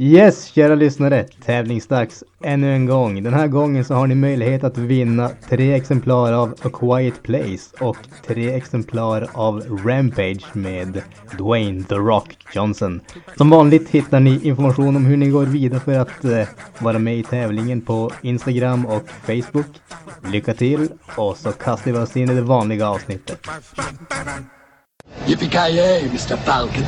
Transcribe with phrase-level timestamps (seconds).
[0.00, 1.26] Yes, kära lyssnare!
[1.44, 3.22] Tävlingsdags ännu en gång.
[3.22, 7.76] Den här gången så har ni möjlighet att vinna tre exemplar av A Quiet Place
[7.80, 11.02] och tre exemplar av Rampage med
[11.38, 13.00] Dwayne The Rock Johnson.
[13.36, 17.18] Som vanligt hittar ni information om hur ni går vidare för att eh, vara med
[17.18, 19.66] i tävlingen på Instagram och Facebook.
[20.32, 23.46] Lycka till och så kastar vi oss in i det vanliga avsnittet.
[25.26, 26.36] Yippee-ki-yay, Mr.
[26.36, 26.84] Falcon.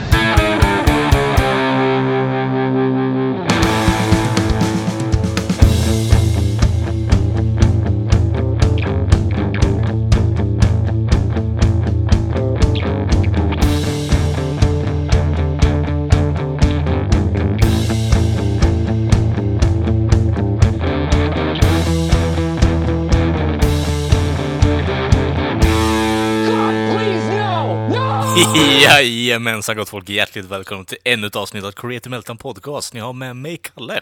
[28.82, 32.94] Jajamensan gott folk, hjärtligt välkommen till ännu ett avsnitt av Creative Meltdown Podcast.
[32.94, 34.00] Ni har med mig Kalle.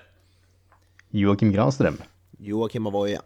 [1.11, 2.03] Joakim Granström.
[2.39, 3.23] Joakim Avoya.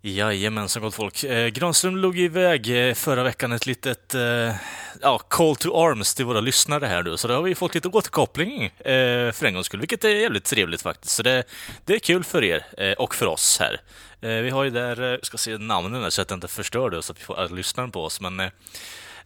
[0.00, 1.24] Jajamensan gott folk.
[1.24, 4.54] Eh, Granström låg iväg eh, förra veckan ett litet eh,
[5.00, 7.88] ja, call to arms till våra lyssnare här nu, så då har vi fått lite
[7.88, 11.14] återkoppling eh, för en gångs skull, vilket är jävligt trevligt faktiskt.
[11.14, 11.44] Så det,
[11.84, 13.80] det är kul för er eh, och för oss här.
[14.20, 16.90] Eh, vi har ju där, eh, ska se namnen där så att jag inte förstör
[16.90, 18.50] det så att vi får äh, lyssnaren på oss, men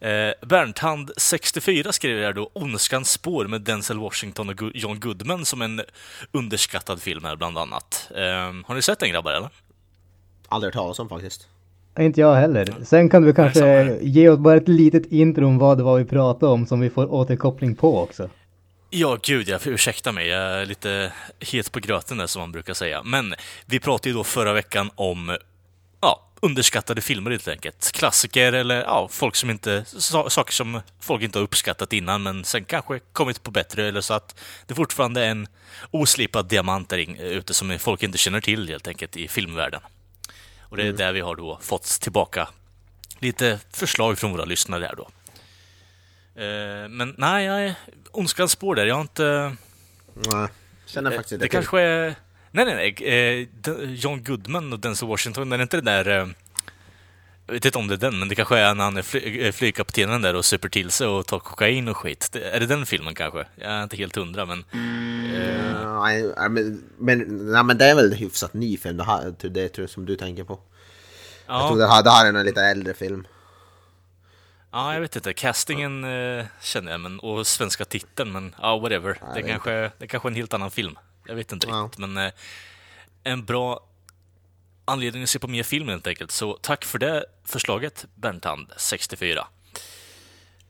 [0.01, 5.63] eh, Eh, Bernthand64 skriver här då Ondskans spår med Denzel Washington och John Goodman som
[5.63, 5.81] en
[6.33, 8.11] underskattad film här bland annat.
[8.15, 9.49] Eh, har ni sett den grabbar eller?
[10.49, 11.49] Aldrig hört talas om faktiskt.
[11.99, 12.75] Inte jag heller.
[12.85, 16.05] Sen kan du kanske ge oss bara ett litet intro om vad det var vi
[16.05, 18.31] pratade om som vi får återkoppling på också.
[18.91, 20.27] Ja, gud, jag ursäkta mig.
[20.27, 23.03] Jag är lite het på gröten där, som man brukar säga.
[23.03, 23.35] Men
[23.67, 25.37] vi pratade ju då förra veckan om
[26.01, 27.91] ja, underskattade filmer helt enkelt.
[27.93, 32.45] Klassiker eller ja, folk som inte, sa- saker som folk inte har uppskattat innan, men
[32.45, 35.47] sen kanske kommit på bättre, eller så att det fortfarande är en
[35.91, 39.81] oslipad diamant där in- ute som folk inte känner till helt enkelt i filmvärlden.
[40.61, 42.49] Och det är där vi har då fått tillbaka
[43.19, 45.09] lite förslag från våra lyssnare där då.
[46.43, 47.75] Eh, Men nej, är
[48.13, 48.87] ondskans spår där.
[48.87, 49.57] Jag har inte...
[50.15, 50.49] Nej.
[50.87, 51.59] Känner faktiskt inte Det till.
[51.59, 52.15] kanske är...
[52.57, 53.47] Nej, nej, nej.
[53.69, 56.09] eh, John Goodman och Denzel Washington, är det inte det där...
[56.21, 56.29] eh,
[57.47, 59.41] Jag vet inte om det är den, men det kanske är när han är fly,
[59.47, 62.29] eh, flygkaptenen där och super till sig och tar kokain och skit.
[62.33, 63.47] Det, är det den filmen kanske?
[63.57, 64.65] Jag är inte helt hundra, men...
[65.83, 67.19] Ja, nej, nej, men, men,
[67.53, 70.17] nej, men det är väl hyfsat ny film, det, här, det tror jag som du
[70.17, 70.59] tänker på.
[71.47, 73.27] Jag Ja, tror det här, det här är en lite äldre film.
[74.73, 75.33] ja jag vet inte.
[75.33, 79.19] Castingen eh, känner jag, men, och svenska titeln, men ja, whatever.
[79.35, 80.99] Det, vet kanske, det kanske är en helt annan film.
[81.29, 81.75] Jag vet inte Ja.
[81.85, 82.33] riktigt, men eh,
[83.25, 83.81] en bra
[84.85, 86.31] anledning att se på mer film helt enkelt.
[86.31, 89.47] Så tack för det förslaget, Bernthand, 64.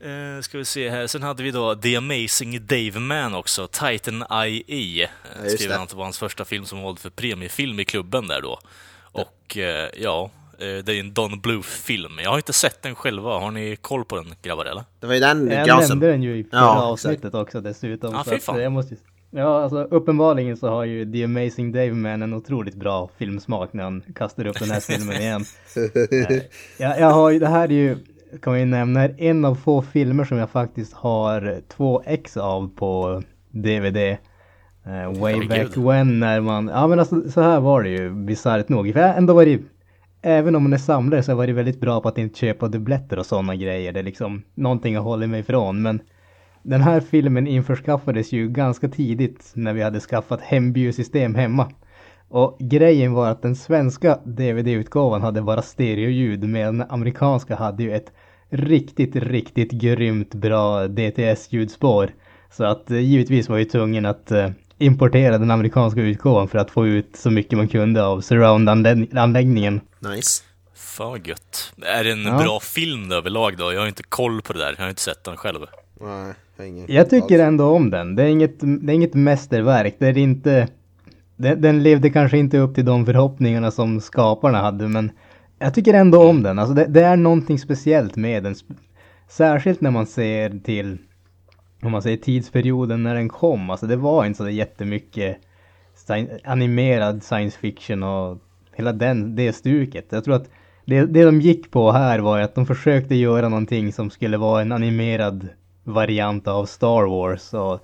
[0.00, 1.06] Eh, ska vi se här.
[1.06, 5.02] Sen hade vi då The Amazing Dave Man också, Titan IE.
[5.02, 5.08] Ja,
[5.44, 8.26] Ja, skriver han att det var hans första film som valde för premiefilm i klubben
[8.26, 8.60] där då.
[8.98, 12.18] Och eh, ja, eh, det är en Don Bluth-film.
[12.22, 13.38] Jag har inte sett den själva.
[13.38, 14.84] Har ni koll på den grabbar eller?
[15.00, 15.98] Det var ju den Jag Granström...
[15.98, 18.14] nämnde den ju i förra Ja, avsnittet också dessutom.
[18.14, 18.62] Ja, så att, fan.
[18.62, 18.96] jag måste,
[19.30, 23.84] ja, alltså uppenbarligen så har ju The Amazing Dave Man en otroligt bra filmsmak när
[23.84, 25.44] han kastar upp den här filmen igen.
[26.78, 27.96] Jag, jag har ju, det här är ju,
[28.42, 32.36] kan man ju nämna, är en av få filmer som jag faktiskt har två ex
[32.36, 34.16] av på DVD.
[34.86, 35.48] Eh, way Herregud.
[35.48, 38.92] back when när man, ja men alltså så här var det ju bisarrt nog.
[38.92, 39.60] För ändå varit,
[40.22, 43.18] även om man är samlare så jag varit väldigt bra på att inte köpa dubbletter
[43.18, 43.92] och sådana grejer.
[43.92, 45.82] Det är liksom någonting jag håller mig ifrån.
[45.82, 46.00] Men
[46.66, 51.72] den här filmen införskaffades ju ganska tidigt när vi hade skaffat hembiosystem hemma.
[52.28, 57.92] Och grejen var att den svenska DVD-utgåvan hade bara stereoljud medan den amerikanska hade ju
[57.96, 58.12] ett
[58.50, 62.10] riktigt, riktigt grymt bra DTS-ljudspår.
[62.50, 66.70] Så att eh, givetvis var ju tvungen att eh, importera den amerikanska utgåvan för att
[66.70, 69.80] få ut så mycket man kunde av surround-anläggningen.
[69.98, 70.42] Nice.
[70.74, 71.72] Fan vad gött.
[71.82, 72.38] Är det en Ja.
[72.38, 73.72] bra film överlag då?
[73.72, 74.74] Jag har inte koll på det där.
[74.78, 75.58] Jag har inte sett den själv.
[76.00, 77.48] Nej, jag Jag tycker alls.
[77.48, 78.14] ändå om den.
[78.16, 79.96] Det är inget, det är inget mästerverk.
[79.98, 80.68] Det är inte...
[81.36, 85.10] Den, den levde kanske inte upp till de förhoppningarna som skaparna hade, men
[85.58, 86.58] jag tycker ändå om den.
[86.58, 88.54] Alltså det, det är någonting speciellt med den.
[89.28, 90.98] Särskilt när man ser till,
[91.82, 93.70] om man säger tidsperioden när den kom.
[93.70, 95.36] Alltså det var inte så jättemycket
[96.44, 98.38] animerad science fiction och
[98.72, 100.06] hela den, det stuket.
[100.10, 100.50] Jag tror att
[100.84, 104.62] det, det de gick på här var att de försökte göra någonting som skulle vara
[104.62, 105.48] en animerad
[105.86, 107.54] variant av Star Wars.
[107.54, 107.80] Och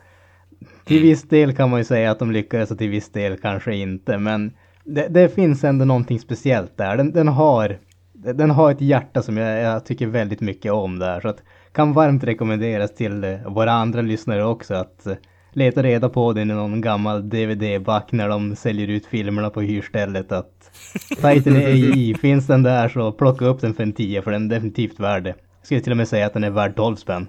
[0.85, 3.75] till viss del kan man ju säga att de lyckades och till viss del kanske
[3.75, 4.19] inte.
[4.19, 4.53] Men
[4.85, 6.97] det, det finns ändå någonting speciellt där.
[6.97, 7.79] Den, den, har,
[8.13, 11.21] den har ett hjärta som jag, jag tycker väldigt mycket om där.
[11.21, 15.07] Så att kan varmt rekommenderas till våra andra lyssnare också att
[15.53, 20.33] leta reda på den i någon gammal DVD-back när de säljer ut filmerna på hyrstället
[20.33, 20.71] att
[21.09, 24.55] Titan AJ, finns den där så plocka upp den för en 10 för den är
[24.55, 25.35] definitivt värd det.
[25.61, 27.27] Jag skulle till och med säga att den är värd 12 spänn.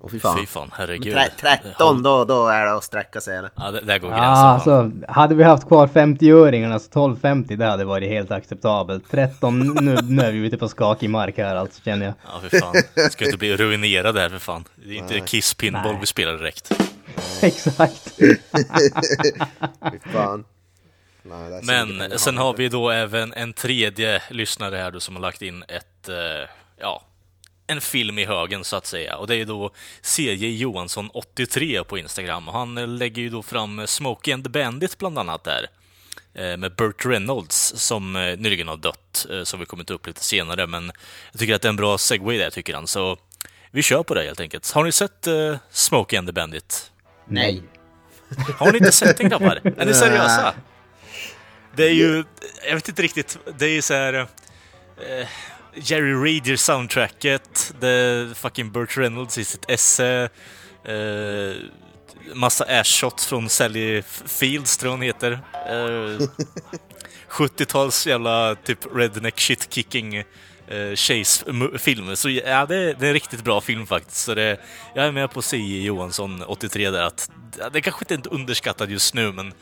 [0.00, 0.38] Och fy fan.
[0.38, 1.14] Fy fan, herregud.
[1.14, 3.50] Tre- 13 då, då är det att sträcka sig eller?
[3.54, 4.34] Ja, det, där går Ja, gränsen.
[4.34, 4.54] fan.
[4.54, 9.04] alltså hade vi haft kvar 50-öringarna så 12,50 det hade varit helt acceptabelt.
[9.10, 12.14] 13, nu, nu är vi ute på skakig mark här alltså känner jag.
[12.24, 13.10] Ja, för fan.
[13.10, 14.64] Ska inte bli ruinerad här för fan.
[14.74, 15.96] Det är inte Kiss Pinball Nej.
[16.00, 16.72] vi spelar direkt.
[17.42, 18.12] Exakt.
[19.92, 20.44] Fy fan.
[21.22, 25.42] Nej, Men sen har vi då även en tredje lyssnare här då som har lagt
[25.42, 26.14] in ett, eh,
[26.80, 27.02] ja,
[27.68, 29.16] en film i högen så att säga.
[29.16, 29.70] Och det är då
[30.02, 32.48] CJ Johansson 83 på Instagram.
[32.48, 35.66] Och han eh, lägger ju då fram Smokey and the Bandit bland annat där.
[36.34, 40.06] Eh, med Burt Reynolds som eh, nyligen har dött, eh, som vi kommer ta upp
[40.06, 40.66] lite senare.
[40.66, 40.92] Men
[41.32, 42.86] jag tycker att det är en bra segway där, tycker han.
[42.86, 43.16] Så
[43.70, 44.70] vi kör på det helt enkelt.
[44.72, 46.92] Har ni sett eh, Smokey and the Bandit?
[47.28, 47.62] Nej.
[48.58, 49.60] Har ni inte sett den grabbar?
[49.76, 50.54] Är ni seriösa?
[51.76, 52.24] Det är ju,
[52.66, 54.14] jag vet inte riktigt, det är ju så här...
[54.14, 55.26] Eh,
[55.82, 60.28] Jerry Reader soundtracket, det fucking Burt Reynolds i sitt esse,
[60.84, 61.56] eh,
[62.34, 65.32] massa ash-shots från Sally Fields tror jag hon heter.
[65.68, 66.28] Eh,
[67.28, 70.24] 70-tals jävla typ redneck shit-kicking
[70.68, 72.16] eh, chase-film.
[72.16, 74.24] Så ja, det är, det är en riktigt bra film faktiskt.
[74.24, 74.60] Så det,
[74.94, 75.82] jag är med på C.J.
[75.82, 77.30] Johansson, 83 där, att
[77.72, 79.52] det kanske inte är underskattat underskattad just nu, men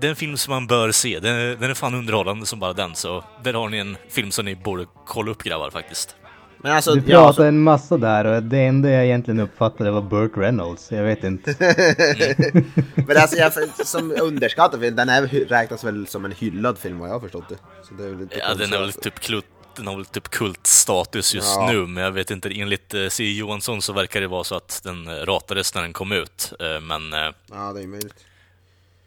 [0.00, 1.18] det är en film som man bör se.
[1.20, 4.30] Den är, den är fan underhållande som bara den, så där har ni en film
[4.30, 6.16] som ni borde kolla upp grabbar faktiskt.
[6.64, 9.90] Men alltså, Du ja, pratade alltså, en massa där och det enda jag egentligen uppfattade
[9.90, 10.92] var Burt Reynolds.
[10.92, 11.54] Jag vet inte.
[13.06, 13.52] men alltså jag,
[13.86, 17.48] som underskattad film, den är, räknas väl som en hyllad film vad jag har förstått
[17.48, 17.56] det.
[17.88, 19.44] Så det är väl inte Ja, den är väl typ kult,
[19.76, 21.68] den har väl typ kultstatus just Ja.
[21.72, 23.24] nu, men jag vet inte, enligt eh, C.
[23.32, 26.52] Johansson så verkar det vara så att den eh, ratades när den kom ut.
[26.60, 27.18] Eh, Men eh,
[27.50, 28.14] Ja, det är möjligt.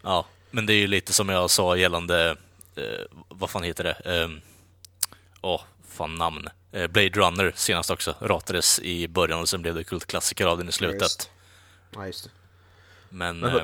[0.05, 2.29] Ja, men det är ju lite som jag sa gällande,
[2.75, 2.83] eh,
[3.29, 3.91] vad fan heter det?
[3.93, 4.41] Ehm,
[5.41, 6.47] Åh, fan namn.
[6.71, 10.69] Eh, Blade Runner senast också, ratades i början och sen blev det kultklassiker av den
[10.69, 11.01] i slutet.
[11.01, 11.29] just.
[11.95, 12.29] Ja, just det.
[13.09, 13.63] Men, Men- eh,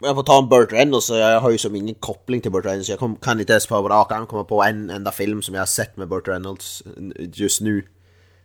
[0.00, 2.64] jag får ta en Burt Reynolds, så jag har ju som ingen koppling till Burt
[2.64, 2.88] Reynolds.
[2.88, 5.60] Jag kom, kan inte ens på rak arm komma på en enda film som jag
[5.62, 6.82] har sett med Burt Reynolds
[7.34, 7.88] just nu.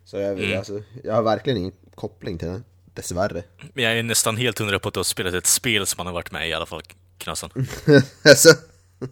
[0.05, 0.57] Så jag, Mm.
[0.57, 2.63] alltså, jag har verkligen ingen koppling till den,
[2.93, 3.43] dessvärre.
[3.73, 6.07] men jag är nästan helt hundra på att du har spelat ett spel som han
[6.07, 6.81] har varit med i i alla fall,
[7.19, 7.49] Knassen.
[8.25, 8.49] alltså,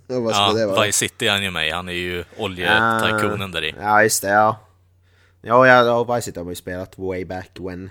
[0.07, 0.85] vad ska Ja, det vara?
[0.85, 1.73] Vice City är han ju med.
[1.73, 3.75] Han är ju oljetyconen där i.
[3.81, 4.59] Ja, just det, ja.
[5.41, 7.89] Ja, ja, ja Vice City har man ju spelat way back when.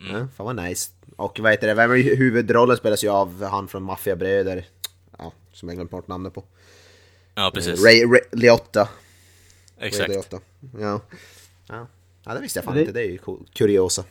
[0.00, 0.16] Mm.
[0.16, 0.90] Ja, fan vad nice.
[1.16, 4.66] Och vad heter det, vem är huvudrollen spelas ju av han från Maffiabröder.
[5.18, 6.44] Ja, som jag glömt bort namnet på.
[7.34, 7.84] Ja, precis.
[7.84, 8.88] Ray, Ray Liotta.
[9.78, 10.08] Ray Exakt.
[10.08, 10.40] Liotta.
[10.80, 11.00] Ja.
[11.68, 11.86] ja.
[12.24, 12.92] Ja, det visste jag fan Det- inte.
[12.92, 13.18] Det är ju
[13.54, 14.04] kuriosa.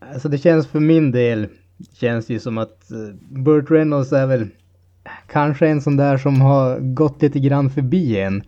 [0.00, 1.48] Alltså det känns för min del,
[1.92, 4.48] känns ju som att eh, Burt Reynolds är väl
[5.26, 8.42] kanske en sån där som har gått lite grann förbi en.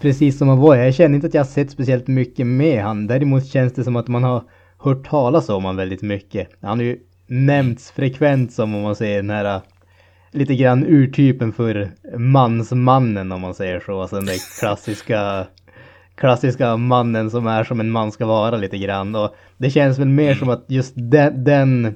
[0.00, 0.84] Precis som Avoya.
[0.84, 3.06] Jag känner inte att jag har sett speciellt mycket med han.
[3.06, 4.42] Däremot känns det som att man har
[4.78, 6.48] hört talas om han väldigt mycket.
[6.60, 9.62] Han har ju nämnts frekvent som om man säger den här eh,
[10.30, 14.00] lite grann urtypen för mansmannen om man säger så.
[14.00, 15.46] Alltså den där klassiska
[16.14, 19.14] klassiska mannen som är som en man ska vara lite grann.
[19.14, 21.94] Och det känns väl mer som att just den, den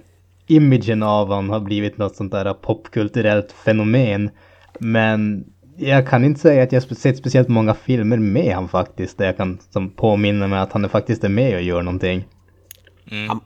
[0.50, 4.30] imagen av honom har blivit något sånt där popkulturellt fenomen.
[4.78, 5.44] Men
[5.76, 9.18] jag kan inte säga att jag sett speciellt många filmer med han faktiskt.
[9.18, 12.24] Där jag kan som påminna mig att han är faktiskt är med och gör någonting.
[13.28, 13.40] Han,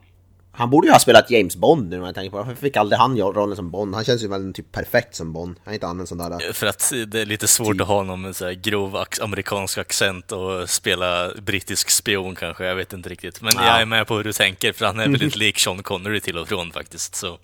[0.57, 2.43] han borde ju ha spelat James Bond nu när jag tänker på det.
[2.45, 3.95] Varför fick aldrig han rollen som Bond?
[3.95, 5.57] Han känns ju väl typ perfekt som Bond.
[5.65, 6.53] Han är inte han en sån där...
[6.53, 10.71] För att det är lite svårt att ha någon med så grov amerikansk accent och
[10.71, 13.43] spela brittisk spion kanske, jag vet inte riktigt.
[13.43, 13.65] Men Ja.
[13.67, 16.39] jag är med på hur du tänker, för han är väldigt lik Sean Connery till
[16.39, 17.15] och från faktiskt.
[17.15, 17.39] Så.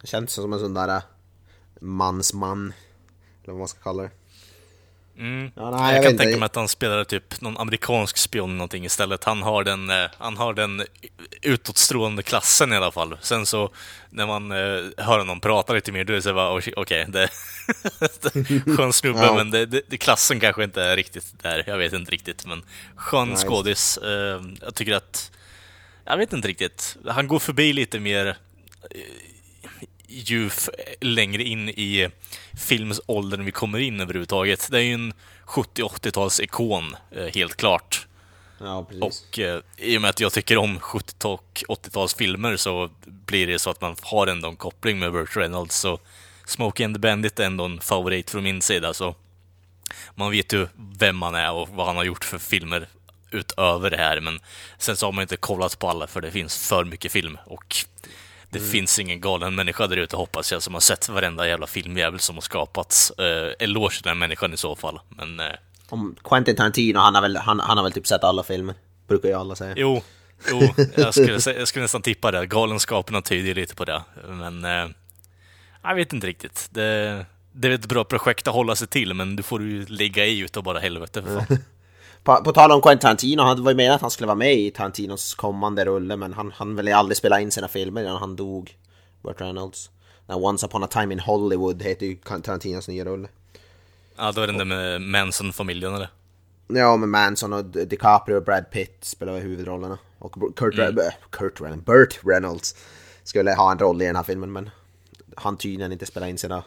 [0.00, 1.02] Det känns som en sån där äh,
[1.80, 2.72] mansman.
[3.42, 4.10] Eller vad man ska kalla det.
[5.20, 5.50] Mm.
[5.56, 8.84] Ja, nej, jag, jag kan tänka mig att han spelar typ någon amerikansk spion någonting
[8.84, 9.24] istället.
[9.24, 10.82] Han har den, eh, han har den
[11.42, 13.16] utåtstrålande klassen i alla fall.
[13.20, 13.70] Sen så
[14.10, 17.06] när man eh, hör honom prata lite mer, då är det så bara, "Oj, okej,
[17.08, 17.28] det
[18.76, 19.34] skön snubbe, Ja.
[19.34, 21.64] men det, det, klassen kanske inte är riktigt där.
[21.66, 22.62] Jag vet inte riktigt, men
[22.96, 23.36] skön det.
[23.36, 23.96] skådis.
[23.96, 25.30] Eh, jag tycker att,
[26.04, 26.96] jag vet inte riktigt.
[27.06, 28.36] Han går förbi lite mer
[30.10, 30.50] ju
[31.00, 32.08] längre in i
[32.68, 34.68] filmsåldern vi kommer in överhuvudtaget.
[34.70, 35.12] Det är ju en
[35.46, 38.06] 70-80-tals ikon, eh, helt klart.
[38.58, 39.24] Ja, precis.
[39.28, 43.58] Och eh, i och med att jag tycker om 70 och 80-talsfilmer så blir det
[43.58, 45.76] så att man har ändå en koppling med Burt Reynolds.
[45.76, 45.98] Så
[46.46, 48.94] Smokey and the Bandit är ändå en favorit från min sida.
[48.94, 49.14] Så
[50.14, 50.66] man vet ju
[50.98, 52.88] vem han är och vad han har gjort för filmer
[53.30, 54.40] utöver det här, men
[54.78, 57.76] sen så har man inte kollat på alla för det finns för mycket film och
[58.50, 58.70] det Mm.
[58.70, 62.36] finns ingen galen människa där ute hoppas jag som har sett varenda jävla filmjävel som
[62.36, 63.10] har skapats.
[63.10, 65.46] Eh, eloge till den människan i så fall, men eh,
[65.88, 68.74] Om Quentin Tarantino, han har väl, han, han har väl typ sett alla filmer.
[69.08, 69.74] Brukar ju alla säga.
[69.76, 70.02] jo,
[70.50, 70.60] jo
[70.96, 72.46] jag, skulle, jag skulle nästan tippa det.
[72.46, 74.86] Galenskaperna tyder lite på det, men eh,
[75.82, 76.68] jag vet inte riktigt.
[76.70, 80.26] Det, det är ett bra projekt att hålla sig till, men du får ju ligga
[80.26, 81.58] i utav bara helvete för fan.
[82.24, 84.54] På, på tal om Quentin Tarantino, han var ju menat att han skulle vara med
[84.54, 88.36] i Tarantinos kommande rulle, men han, han ville aldrig spela in sina filmer innan han
[88.36, 88.76] dog.
[89.22, 89.90] Burt Reynolds.
[90.26, 93.28] Den Once upon a time in Hollywood heter ju Tarantinos nya rulle.
[94.16, 96.08] Ja, då är den där med Manson-familjen eller?
[96.68, 99.98] Ja, med Manson och Di- DiCaprio och Brad Pitt spelar huvudrollerna.
[100.18, 100.96] Och Kurt, Mm.
[100.96, 102.74] Re- äh, Kurt Reynolds, Burt Reynolds
[103.24, 104.70] skulle ha en roll i den här filmen, men
[105.36, 106.62] han tydligen inte spela in sina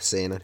[0.00, 0.40] scener.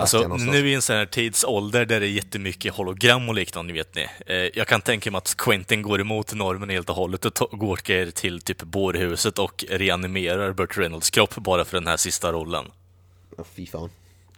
[0.00, 0.52] Alltså, någonstans.
[0.52, 4.06] nu i en sån här tidsålder där det är jättemycket hologram och liknande, vet ni.
[4.26, 7.76] Eh, jag kan tänka mig att Quentin går emot normen helt och hållet och går
[8.10, 12.64] till typ bårhuset och reanimerar Burt Reynolds kropp bara för den här sista rollen.
[13.36, 13.90] Ja, fy fan.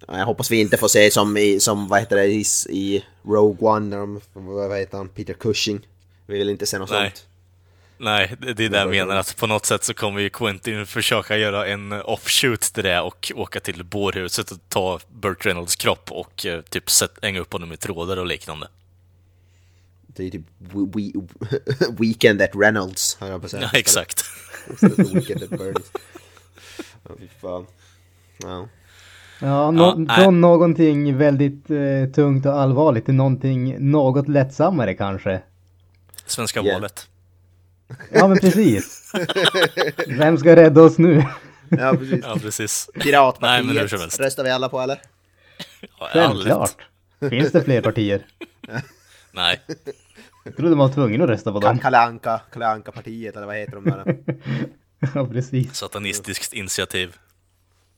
[0.09, 3.05] Ja, Jag hoppas vi inte får se som i, som vad heter det, i, i
[3.23, 5.81] Rogue One, när de, vad heter han, Peter Cushing.
[6.27, 7.11] Vi vill inte se något Nej.
[7.11, 7.28] sånt.
[8.00, 11.37] Nej, det är det jag menar, att på något sätt så kommer ju Quentin försöka
[11.37, 16.47] göra en offshoot till det och åka till bårhuset och ta Burt Reynolds kropp och
[16.47, 16.85] eh, typ
[17.23, 18.69] hänga upp honom i trådar och liknande.
[20.07, 21.12] Det är typ we, we,
[21.99, 23.71] Weekend at Reynolds, har jag på att säga.
[23.73, 24.25] Ja, exakt.
[24.81, 25.93] Weekend at Bernies.
[27.09, 27.67] Ja, fy fan.
[28.38, 28.69] Ja.
[29.40, 35.43] Ja, no Ja, från någonting väldigt eh, tungt och allvarligt till någonting något lättsammare kanske.
[36.26, 36.75] Svenska Yeah.
[36.76, 37.09] valet.
[38.12, 39.12] Ja, men precis.
[40.07, 41.25] Vem ska rädda oss nu?
[41.68, 42.21] ja, precis.
[42.23, 42.90] Ja, precis.
[42.95, 44.21] Nej, men Piratpartiet helst.
[44.21, 45.00] röstar vi alla på eller?
[45.99, 46.76] Ja, Självklart.
[47.30, 48.26] Finns det fler partier?
[49.33, 49.61] Nej.
[50.45, 51.78] Jag trodde man var tvungen att rösta på dem.
[51.78, 54.18] Kalle Anka, Kalle Anka-partiet eller vad heter de där?
[55.14, 55.75] Ja, precis.
[55.75, 57.16] Satanistiskt initiativ.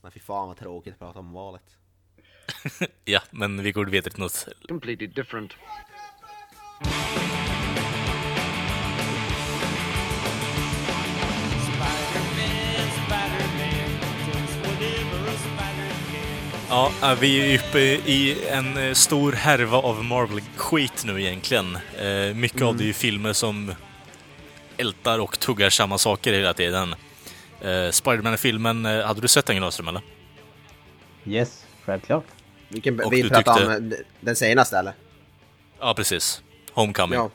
[0.01, 1.61] Men fy fan vad tråkigt att prata om valet.
[3.05, 4.47] Ja, men vi går vidare till något.
[4.67, 5.51] completely different.
[16.73, 21.77] Ja, vi är uppe i en eh, stor härva av Marvel-skit nu egentligen.
[21.97, 23.73] Eh, mycket av det är ju filmer som
[24.77, 26.95] ältar och tuggar samma saker hela tiden.
[27.61, 30.01] Eh, Spiderman-filmen, hade du sett den Granström eller?
[31.25, 32.23] Yes, självklart.
[32.69, 34.93] Vilken, Och vi du pratar tyckte- om den senaste eller?
[35.79, 36.41] Ja, precis.
[36.73, 37.19] Homecoming.
[37.19, 37.29] Ja.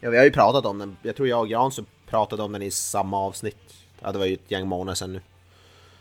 [0.00, 0.96] ja, vi har ju pratat om den.
[1.02, 3.74] Jag tror jag och Jansson pratade om den i samma avsnitt.
[4.00, 5.20] Ja, det var ju ett gäng månader sedan nu.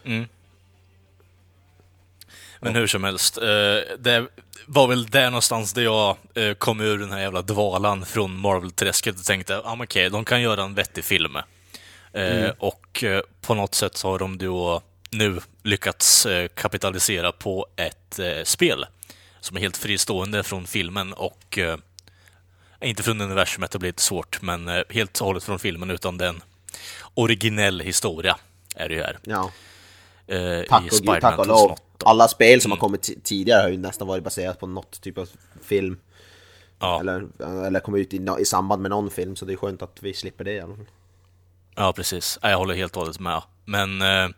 [0.06, 0.28] Mm.
[2.60, 3.44] Men hur som helst, eh,
[4.00, 4.28] det
[4.66, 9.20] var väl där någonstans där jag eh, kom ur den här jävla dvalan från Marvel-träsket
[9.20, 11.36] och tänkte, men okej, de kan göra en vettig film.
[12.14, 18.20] Eh, Och eh, på något sätt så har de då nu lyckats kapitalisera på ett
[18.44, 18.86] spel
[19.42, 21.60] som är helt fristående från filmen och
[22.82, 26.42] inte från universumet, det blir lite svårt, men helt och hållet från filmen utan den
[27.14, 28.38] originell historia
[28.76, 29.18] är det ju här.
[29.24, 29.52] Ja,
[30.30, 31.48] Eh, tack i och tack och 2008.
[31.48, 31.78] lov.
[32.06, 35.18] Alla spel som har kommit ti- tidigare har ju nästan varit baserat på något typ
[35.18, 35.30] av
[35.64, 35.98] film.
[36.80, 37.28] Ja, Eller,
[37.66, 40.14] eller kommit ut i, i samband med någon film, så det är skönt att vi
[40.14, 40.86] slipper det i alla fall.
[41.76, 42.40] ja, precis.
[42.42, 43.42] Ja, Jag håller helt och hållet med.
[43.66, 44.30] Men eh,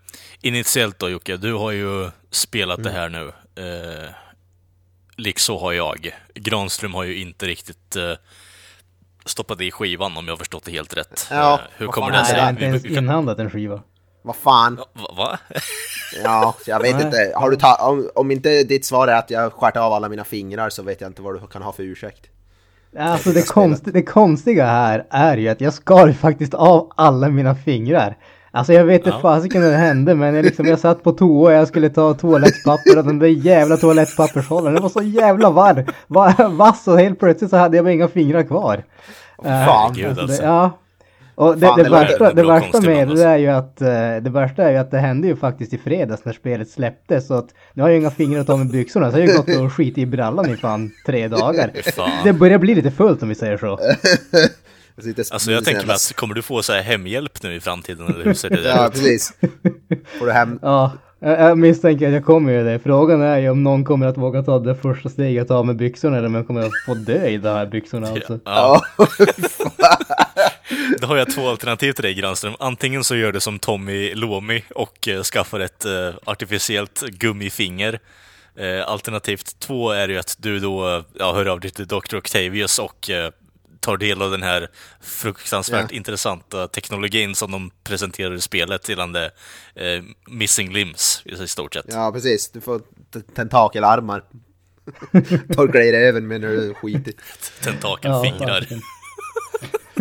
[0.41, 3.27] initiellt då Jocke, du har ju spelat det här nu.
[3.63, 4.09] Eh,
[5.17, 6.11] Liksom har jag.
[6.33, 8.13] Granström har ju inte riktigt eh,
[9.25, 11.27] stoppat i skivan om jag har förstått det helt rätt.
[11.31, 12.51] Ja, Eh, hur kommer det Nej, jag har sig?
[12.53, 13.81] inte ens inhandlat en skiva.
[14.21, 14.75] Vad fan?
[14.75, 15.13] Va?
[15.17, 15.39] va?
[16.23, 17.05] Ja, jag vet Nej.
[17.05, 17.31] inte.
[17.35, 20.23] Har du ta- om, om inte ditt svar är att jag skärt av alla mina
[20.23, 22.25] fingrar så vet jag inte vad du kan ha för ursäkt.
[22.99, 27.29] Alltså det, konst, det konstiga här är ju att jag skar ju faktiskt av alla
[27.29, 28.17] mina fingrar.
[28.51, 29.21] Alltså jag vet inte Ja.
[29.21, 32.13] fasiken hur det hände men jag, liksom, jag satt på toa och jag skulle ta
[32.13, 37.19] toalettpapper och den där jävla toalettpappershållaren den var så jävla var, var, vass och helt
[37.19, 38.83] plötsligt så hade jag inga fingrar kvar.
[39.45, 39.93] Eh, Fan.
[39.93, 40.43] Det, alltså.
[40.43, 40.71] ja.
[41.41, 43.87] Och det, Fan, det, det värsta, det värsta med det är ju att eh,
[44.21, 47.33] det värsta är ju att det hände ju faktiskt i fredags när spelet släpptes så
[47.33, 49.37] att nu har jag ju inga fingrar att ta med byxorna så jag har ju
[49.37, 51.71] gått och skit i brallan i fan tre dagar.
[51.95, 52.09] Fan.
[52.23, 53.79] Det börjar bli lite fullt om vi säger så.
[55.31, 58.25] Alltså jag tänker mig att, kommer du få så här hemhjälp nu i framtiden eller
[58.25, 58.93] hur ser det Ja, ut?
[58.93, 59.33] precis.
[60.19, 60.59] Får du hem...
[60.61, 62.79] Ja, jag, misstänker att jag kommer ju det.
[62.79, 66.17] Frågan är ju om någon kommer att våga ta det första steget av med byxorna
[66.17, 68.39] eller om jag kommer att få dö i de här byxorna alltså.
[68.45, 69.05] Ja, Ja.
[70.99, 72.55] då har jag två alternativ till dig Granström.
[72.59, 77.99] Antingen så gör du som Tommy Lomi och eh, skaffar ett eh, artificiellt gummifinger.
[78.55, 82.15] Eh, alternativt två är ju att du då ja, hör av dig till Dr.
[82.15, 83.31] Octavius och eh,
[83.79, 84.67] tar del av den här
[85.01, 85.95] fruktansvärt Ja.
[85.97, 89.31] intressanta teknologin som de presenterar i spelet gällande
[89.75, 91.85] eh, missing limbs i stort sett.
[91.87, 92.51] Ja, precis.
[92.51, 92.81] Du får
[93.35, 94.23] tentakelarmar.
[95.55, 97.13] Torka dig i röven med när du skiter.
[97.63, 98.59] Tentakelfingrar.
[98.61, 98.81] fasiken.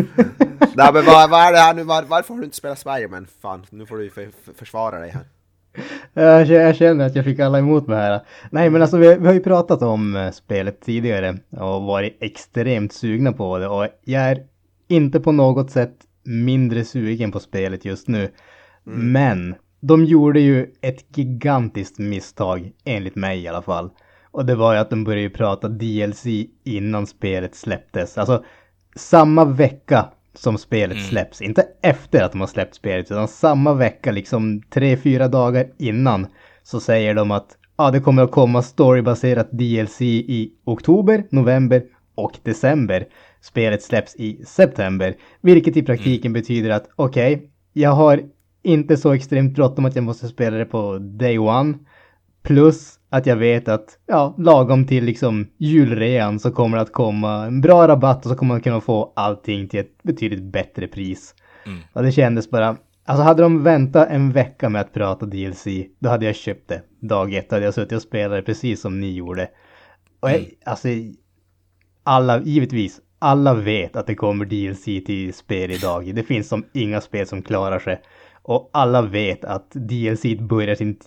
[0.75, 1.83] Nej men vad, vad är det här nu?
[1.83, 3.27] Var, varför har du inte spelat Spiderman?
[3.43, 5.25] Fan, nu får du ju för, för, försvara dig här.
[6.15, 8.21] Jag jag känner att jag fick alla emot mig här.
[8.51, 12.93] Nej men alltså vi, vi har ju pratat om eh, spelet tidigare och varit extremt
[12.93, 14.43] sugna på det och jag är
[14.89, 18.31] inte på något sätt mindre sugen på spelet just nu.
[18.85, 23.91] Men de gjorde ju ett gigantiskt misstag enligt mig i alla fall.
[24.31, 26.25] Och det var ju att de började prata DLC
[26.65, 28.19] innan spelet släpptes.
[28.19, 28.45] Alltså
[28.97, 31.43] samma vecka som spelet släpps.
[31.43, 36.27] Inte efter att de har släppt spelet utan samma vecka, liksom tre, fyra dagar innan.
[36.63, 41.83] Så säger de att ja, det kommer att komma storybaserat DLC i oktober, november
[42.15, 43.07] och december.
[43.41, 45.17] Spelet släpps i september.
[45.41, 48.23] Vilket i praktiken betyder att okej, jag har
[48.63, 51.75] inte så extremt bråttom att jag måste spela det på day one.
[52.43, 57.47] Plus att jag vet att, ja, lagom till liksom julrean så kommer det att komma
[57.47, 61.35] en bra rabatt och så kommer man kunna få allting till ett betydligt bättre pris.
[61.93, 65.67] Och det kändes bara, alltså hade de väntat en vecka med att prata DLC,
[65.99, 66.83] då hade jag köpt det.
[67.01, 69.49] Dag ett hade jag suttit och spelat det precis som ni gjorde.
[70.21, 70.89] Och jag, alltså,
[72.03, 76.15] alla, givetvis, alla vet att det kommer DLC till spel idag.
[76.15, 78.01] Det finns som inga spel som klarar sig.
[78.43, 80.99] Och alla vet att DLC börjar sin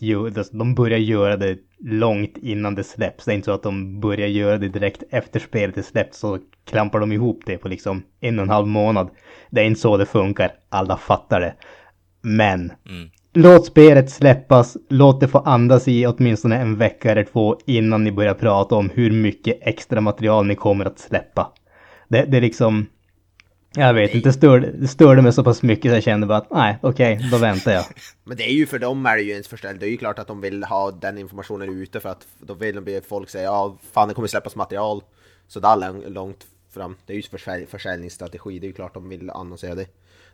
[0.51, 3.25] de börjar göra det långt innan det släpps.
[3.25, 6.39] Det är inte så att de börjar göra det direkt efter spelet är släppt så
[6.65, 9.09] klampar de ihop det på liksom en och en halv månad.
[9.49, 10.51] Det är inte så det funkar.
[10.69, 11.53] Alla fattar det.
[12.21, 12.71] Men
[13.33, 18.11] låt spelet släppas, låt det få andas i åtminstone en vecka eller två innan ni
[18.11, 21.51] börjar prata om hur mycket extra material ni kommer att släppa.
[22.07, 22.85] Det, det är liksom,
[23.75, 26.77] jag vet inte, det störde, mig så pass mycket så jag kände bara att nej,
[26.81, 27.83] okej, då väntar jag.
[28.23, 29.79] Men det är ju för dem är det ju ens förställt.
[29.79, 32.75] Det är ju klart att de vill ha den informationen ute för att då vill
[32.75, 35.01] de be folk säga ja, fan det kommer släppas material
[35.47, 36.95] så där lång- långt fram.
[37.05, 38.59] Det är ju försälj- försäljningsstrategi.
[38.59, 39.85] Det är ju klart de vill annonsera det.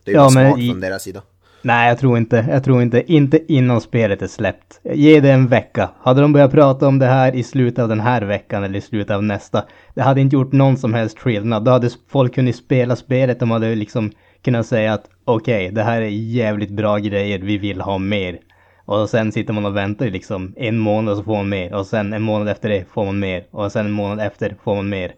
[0.03, 1.21] Det är ju Ja, smart från deras sida.
[1.61, 2.45] Nej, jag tror inte.
[2.49, 3.13] Jag tror inte.
[3.13, 4.79] Inte innan spelet är släppt.
[4.83, 5.89] Ge det en vecka.
[6.01, 8.81] Hade de börjat prata om det här i slutet av den här veckan eller i
[8.81, 9.63] slutet av nästa.
[9.93, 11.63] Det hade inte gjort någon som helst skillnad.
[11.63, 13.39] Då hade folk kunnat spela spelet.
[13.39, 17.39] De hade liksom kunnat säga att okej, det här är jävligt bra grejer.
[17.39, 18.39] Vi vill ha mer.
[18.85, 21.73] Och sen sitter man och väntar i liksom en månad så får man mer.
[21.73, 23.43] Och sen en månad efter det får man mer.
[23.51, 25.11] Och sen en månad efter får man mer.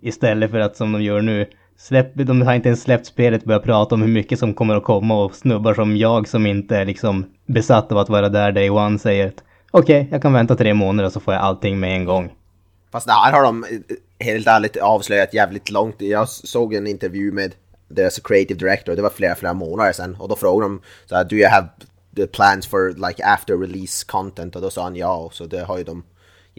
[0.00, 1.46] Istället för att som de gör nu.
[1.80, 4.74] Släpp, de har inte ens släppt spelet och börjat prata om hur mycket som kommer
[4.74, 8.52] att komma och snubbar som jag som inte är liksom besatt av att vara där
[8.52, 11.96] day one säger att okej, jag kan vänta tre månader så får jag allting med
[11.96, 12.32] en gång.
[12.92, 13.64] Fast det här har de
[14.18, 15.96] helt ärligt avslöjat jävligt långt.
[15.98, 17.54] Jag såg en intervju med
[17.88, 20.16] deras creative director, det var flera, flera månader sedan.
[20.20, 21.68] Och då frågade de så här, do you have
[22.16, 24.56] the plans for like after release content?
[24.56, 26.02] Och då sa han ja, så det har ju de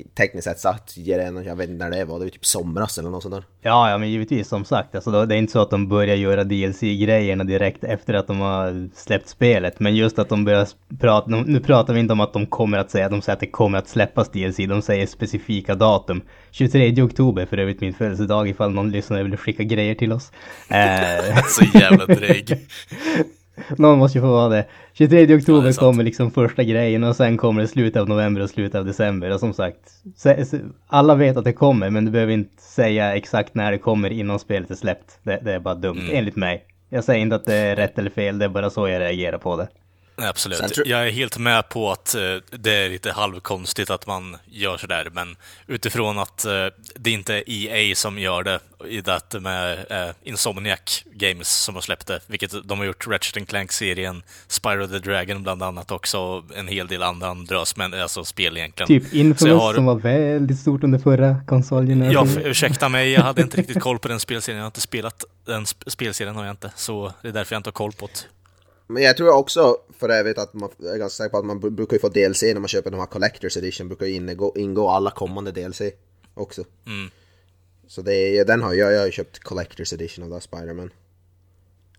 [0.03, 3.09] tekniskt sett sagt, redan, jag vet inte när det var, det var typ somras eller
[3.09, 3.43] något sånt där.
[3.61, 6.15] Ja, ja, men givetvis som sagt, alltså då, det är inte så att de börjar
[6.15, 9.79] göra DLC-grejerna direkt efter att de har släppt spelet.
[9.79, 10.67] Men just att de börjar
[10.99, 13.47] prata, nu pratar vi inte om att de kommer att säga, de säger att det
[13.47, 16.21] kommer att släppas DLC, de säger specifika datum.
[16.51, 20.31] 23 oktober, för övrigt min födelsedag ifall någon lyssnare vill skicka grejer till oss.
[20.69, 22.57] Eh, Så jävla dryg.
[23.77, 24.65] Någon måste ju få vara det.
[24.93, 25.77] 23 Ja, det oktober sant.
[25.79, 29.33] kommer liksom första grejen och sen kommer det slutet av november och slutet av december.
[29.33, 29.79] Och som sagt,
[30.87, 34.39] alla vet att det kommer men du behöver inte säga exakt när det kommer innan
[34.39, 35.19] spelet är släppt.
[35.23, 36.15] Det, det är bara dumt, Mm.
[36.17, 36.65] enligt mig.
[36.89, 39.37] Jag säger inte att det är rätt eller fel, det är bara så jag reagerar
[39.37, 39.67] på det.
[40.23, 40.57] Absolut.
[40.57, 44.37] Sen tror- Jag är helt med på att eh, det är lite halvkonstigt att man
[44.45, 45.35] gör sådär, men
[45.67, 46.51] utifrån att eh,
[46.95, 51.81] det inte är EA som gör det, i det med eh, Insomniac Games som har
[51.81, 56.43] släppt det, vilket de har gjort Ratchet Clank-serien, Spyro the Dragon bland annat också, och
[56.57, 58.87] en hel del andra drös, men alltså spel egentligen.
[58.87, 62.11] Typ Infamous har- som var väldigt stort under förra konsolen.
[62.11, 64.57] Ja, för, ursäkta mig, jag hade inte riktigt koll på den spelserien.
[64.57, 66.71] Jag har inte spelat den sp- spelserien, har jag inte.
[66.75, 68.19] Så det är därför jag inte har koll på det.
[68.91, 71.59] Men jag tror också för övrigt att man jag är ganska säker på att man
[71.61, 74.53] br- brukar ju få DLC när man köper de här Collectors Edition, brukar ju ingå,
[74.57, 75.81] ingå alla kommande DLC
[76.33, 76.63] också.
[76.85, 77.09] Mm.
[77.87, 80.39] Så det är, den har jag, jag har ju köpt Collectors Edition av det här
[80.41, 80.91] Spider-Man.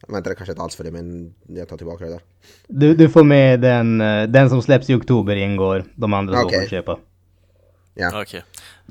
[0.07, 2.21] Jag väntade kanske inte alls för det men jag tar tillbaka det där.
[2.67, 6.45] Du, du får med den, eh, den som släpps i oktober ingår, de andra så
[6.47, 6.59] Okej.
[6.59, 6.99] får du köpa.
[7.95, 8.23] Ja.
[8.23, 8.45] Okej.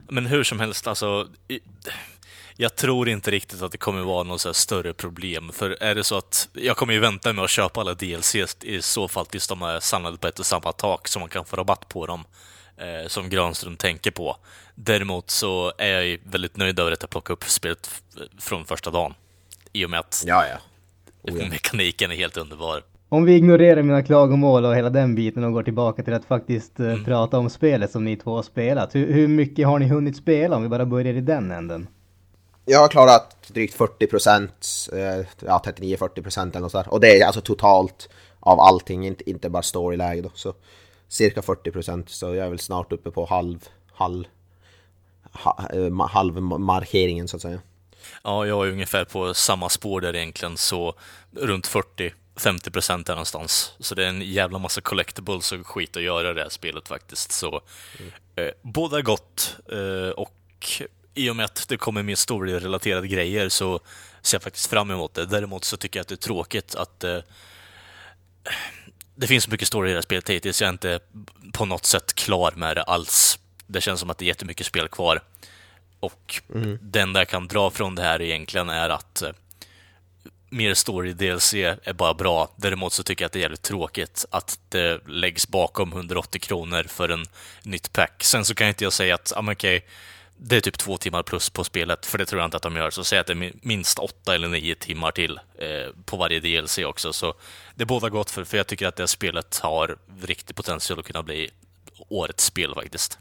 [0.10, 1.28] Men hur som helst, alltså...
[1.48, 1.60] i-
[2.62, 5.50] Jag tror inte riktigt att det kommer vara något så här större problem.
[5.54, 6.50] För är det så att...
[6.54, 9.80] Jag kommer ju vänta med att köpa alla DLC i så fall tills de är
[9.80, 12.24] samlade på ett och samma tak så man kan få rabatt på dem.
[12.78, 14.38] eh, som Granström tänker på.
[14.76, 17.90] Däremot så är jag ju väldigt nöjd över att jag plockade upp spelet
[18.40, 19.14] från första dagen.
[19.74, 20.58] I och med att Ja, ja.
[21.22, 21.50] Oh, ja.
[21.50, 22.84] mekaniken är helt underbar.
[23.10, 26.80] Om vi ignorerar mina klagomål och hela den biten och går tillbaka till att faktiskt
[26.80, 28.96] eh, prata om spelet som ni två har spelat.
[28.96, 31.88] Hur, hur mycket har ni hunnit spela om vi bara börjar i den änden?
[32.72, 36.94] Jag har klarat drygt 40 procent, eh, ja 39-40 procent eller något sådär.
[36.94, 40.32] Och det är alltså totalt av allting, inte, inte bara storyläge då.
[40.34, 40.54] Så
[41.08, 44.24] cirka 40 procent, så jag är väl snart uppe på halv, halv,
[45.32, 47.60] ha, eh, ma- halv markeringen så att säga.
[48.24, 50.94] Ja, jag är ungefär på samma spår där egentligen, så
[51.32, 53.74] runt 40-50 procent där någonstans.
[53.80, 56.88] Så det är en jävla massa collectibles och skit att göra i det här spelet
[56.88, 57.32] faktiskt.
[57.32, 57.62] Så
[58.36, 60.34] eh, båda gott eh, och
[61.14, 63.80] i och med att det kommer mer story-relaterade grejer så
[64.22, 65.26] ser jag faktiskt fram emot det.
[65.26, 67.18] Däremot så tycker jag att det är tråkigt att eh,
[69.16, 70.62] det finns så mycket story i det här spelet hittills.
[70.62, 71.00] Jag är inte
[71.54, 73.40] på något sätt klar med det alls.
[73.68, 75.22] Det känns som att det är jättemycket spel kvar.
[76.00, 76.42] Och
[76.82, 79.32] det enda jag kan dra från det här egentligen är att eh,
[80.50, 82.50] mer story DLC är bara bra.
[82.56, 86.84] Däremot så tycker jag att det är jävligt tråkigt att det läggs bakom 180 kronor
[86.84, 87.26] för en
[87.64, 88.24] nytt pack.
[88.24, 89.86] Sen så kan inte jag säga att, men okej,
[90.42, 92.76] det är typ två timmar plus på spelet, för det tror jag inte att de
[92.76, 92.90] gör.
[92.90, 96.40] Så säg att det är min- minst åtta eller nio timmar till eh, på varje
[96.40, 97.14] DLC också.
[97.14, 97.34] Så
[97.76, 101.24] det båda gott för, för jag tycker att det spelet har riktig potential att kunna
[101.24, 101.50] bli
[102.10, 103.18] årets spel faktiskt.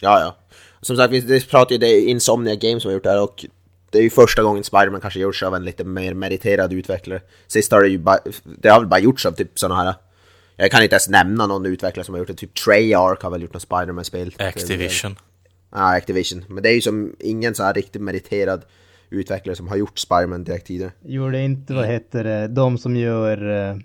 [0.00, 0.36] Ja, ja.
[0.80, 3.20] Som sagt, vi vi pratar ju, det är Insomnia Games som har gjort det här
[3.22, 3.44] och
[3.90, 7.20] det är ju första gången Spiderman kanske gjorts av en lite mer meriterad utvecklare.
[7.46, 9.94] Sist har det ju bara, det har väl bara gjorts av typ sådana här,
[10.56, 13.42] jag kan inte ens nämna någon utvecklare som har gjort det, typ Treyarch har väl
[13.42, 14.34] gjort något Spiderman-spel.
[14.38, 15.16] Activision.
[15.70, 16.44] Ja, Activision.
[16.48, 18.64] Men det är ju som ingen så här riktigt meriterad
[19.10, 20.92] utvecklare som har gjort Spiderman direkt tidigare.
[21.04, 23.76] Gjorde inte, vad heter det, de som gör eh,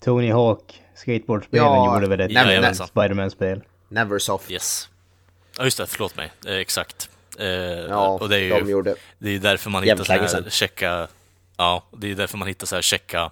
[0.00, 2.72] Tony Hawk skateboardspelen Ja, gjorde väl ett nej, eh.
[2.72, 3.62] Spiderman-spel?
[3.88, 4.50] Neversoft.
[4.50, 4.88] Yes.
[5.58, 5.86] Ja, just det.
[5.86, 6.32] Förlåt mig.
[6.46, 7.10] Eh, exakt.
[7.38, 8.94] Eh, Ja, och det är ju de gjorde...
[9.18, 11.08] det är därför man hittar så här checka...
[11.56, 13.30] Ja, det är därför man hittar så här checka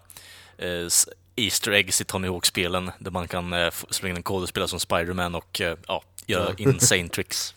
[0.58, 0.88] eh,
[1.36, 4.66] Easter eggs i Tony Hawk-spelen där man kan eh, slå in en kod och spela
[4.66, 7.54] som Spider-Man och eh, ja, göra insane tricks.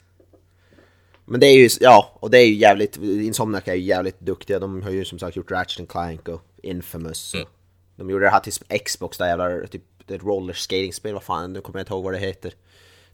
[1.29, 4.59] Men det är ju, ja, och det är ju jävligt, Insomniac är ju jävligt duktiga.
[4.59, 7.33] De har ju som sagt gjort Ratchet and Clank och Infamous.
[7.33, 7.49] Och
[7.95, 8.53] De gjorde det här till
[8.85, 12.13] Xbox, där jävla, typ ett roller skating-spel, vad fan, nu kommer jag inte ihåg vad
[12.13, 12.53] det heter.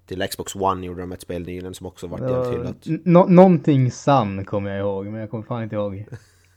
[0.05, 3.29] Till Xbox One gjorde de ett spel nyligen som också varit jävligt hyllat.
[3.29, 6.05] Någonting Sun kommer jag ihåg, men jag kommer fan inte ihåg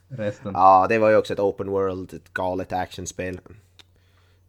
[0.07, 0.51] resten.
[0.53, 3.39] Ja, det var ju också ett open world, ett galet actionspel.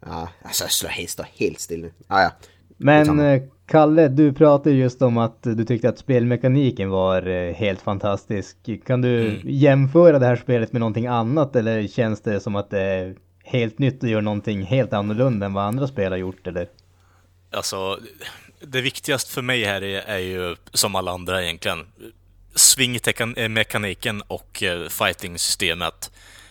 [0.01, 1.92] Ja, alltså jag slår helt, står helt still nu.
[2.07, 2.31] Ah, ja.
[2.77, 7.83] Men eh, Kalle, du pratade just om att du tyckte att spelmekaniken var eh, helt
[7.83, 8.56] fantastisk.
[8.87, 9.40] Kan du Mm.
[9.44, 13.78] jämföra det här spelet med någonting annat eller känns det som att det är helt
[13.78, 16.68] nytt och gör någonting helt annorlunda än vad andra spel har gjort eller?
[17.52, 17.98] Alltså,
[18.61, 21.87] det viktigaste för mig här är, är ju, som alla andra egentligen,
[22.54, 26.11] swingmekaniken och eh, fighting-systemet.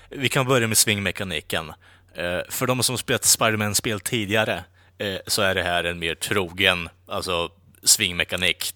[0.10, 1.69] Vi kan börja med swingmekaniken.
[2.15, 4.63] Eh, För de som spelat Spiderman-spel tidigare
[5.27, 7.52] så är det här en mer trogen, alltså
[7.84, 8.74] swingmekanik.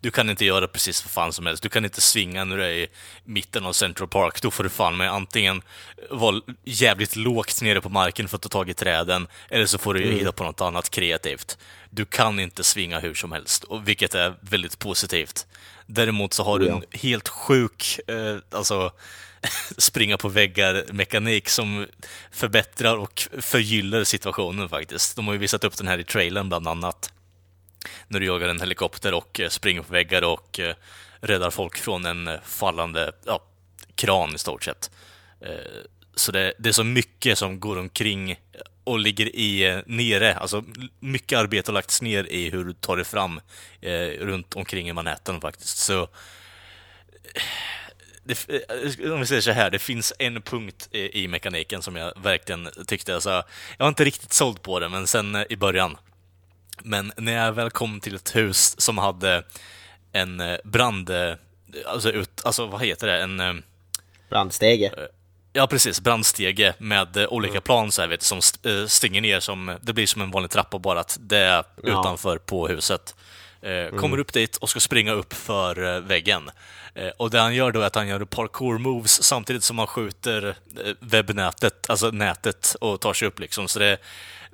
[0.00, 1.62] Du kan inte göra precis vad fan som helst.
[1.62, 2.88] Du kan inte svinga när du är i
[3.24, 4.42] mitten av Central Park.
[4.42, 5.62] Då får du fan med antingen
[6.10, 9.94] vara jävligt lågt nere på marken för att ta tag i träden, eller så får
[9.94, 11.58] du hitta på något annat kreativt.
[11.90, 15.46] Du kan inte svinga hur som helst, och vilket är väldigt positivt.
[15.86, 18.92] Däremot så har du en helt sjuk, eh, alltså
[19.78, 21.86] springa på väggar-mekanik som
[22.30, 25.16] förbättrar och förgyller situationen faktiskt.
[25.16, 27.12] De har ju visat upp den här i trailern bland annat
[28.08, 30.74] när du jagar en helikopter och eh, springer på väggar och eh,
[31.20, 33.42] räddar folk från en eh, fallande ja,
[33.94, 34.90] kran i stort sett.
[36.14, 38.36] Så det, det är så mycket som går omkring
[38.86, 40.64] och ligger i nere, alltså
[41.00, 43.40] mycket arbete har lagts ner i hur du tar dig fram
[43.80, 45.78] eh, runt omkring i Manhattan faktiskt.
[45.78, 46.08] Så
[48.24, 48.48] det,
[49.10, 52.68] om vi säger så här, det finns en punkt i, i mekaniken som jag verkligen
[52.86, 53.30] tyckte, alltså,
[53.78, 55.96] jag var inte riktigt såld på det, men sen i början.
[56.82, 59.42] Men när jag väl kom till ett hus som hade
[60.12, 61.10] en eh, brand...
[61.10, 61.32] eh,
[61.86, 63.22] Alltså, ut, alltså vad heter det?
[63.22, 63.40] En...
[63.40, 63.54] eh,
[64.30, 64.90] Brandstege.
[65.52, 66.00] Ja, precis.
[66.00, 69.76] Brandstege med olika plan så här, vet, som st- stänger ner som...
[69.80, 72.00] Det blir som en vanlig trappa bara att det är Ja.
[72.00, 73.14] utanför på huset.
[73.62, 76.50] Eh, Kommer upp dit och ska springa upp för väggen.
[77.16, 80.56] Och det han gör då är att han gör parkour-moves samtidigt som han skjuter
[81.00, 83.68] webbnätet, alltså nätet, och tar sig upp liksom.
[83.68, 83.98] Så det,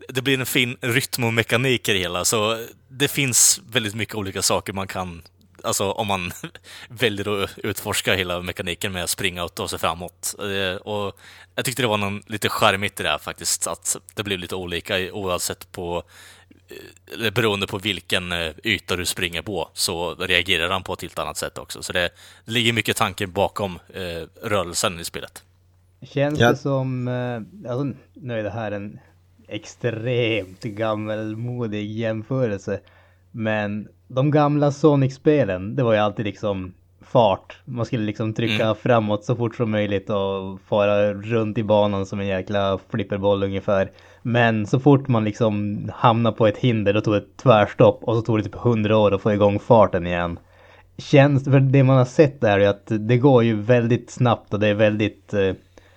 [0.08, 2.24] det blir en fin rytm och mekanik i det hela.
[2.24, 5.22] Så det finns väldigt mycket olika saker man kan
[5.64, 6.32] Alltså om man
[6.88, 10.34] väljer att utforska hela mekaniken med att springa och ta sig framåt.
[10.38, 11.18] Eh, Och
[11.54, 14.54] jag tyckte det var någon lite charmigt i det här faktiskt, att det blev lite
[14.54, 16.04] olika oavsett på
[17.12, 21.18] eller beroende på vilken eh, yta du springer på, så reagerar han på ett helt
[21.18, 21.82] annat sätt också.
[21.82, 22.10] Så det,
[22.44, 25.42] ligger mycket tanke bakom eh, rörelsen i spelet.
[26.02, 26.50] Känns ja.
[26.50, 28.98] det som, eh, alltså, nu är det här en
[29.52, 32.80] extremt gammelmodig jämförelse,
[33.30, 37.58] men de gamla Sonic-spelen, det var ju alltid liksom fart.
[37.64, 38.76] Man skulle liksom trycka mm.
[38.76, 43.90] framåt så fort som möjligt och fara runt i banan som en jäkla flipperboll ungefär.
[44.22, 48.14] Men så fort man liksom hamnar på ett hinder då tog det ett tvärstopp och
[48.14, 50.38] så tog det typ hundra år att få igång farten igen.
[50.98, 54.60] Känns, för det man har sett är ju att det går ju väldigt snabbt och
[54.60, 55.54] det är väldigt, eh,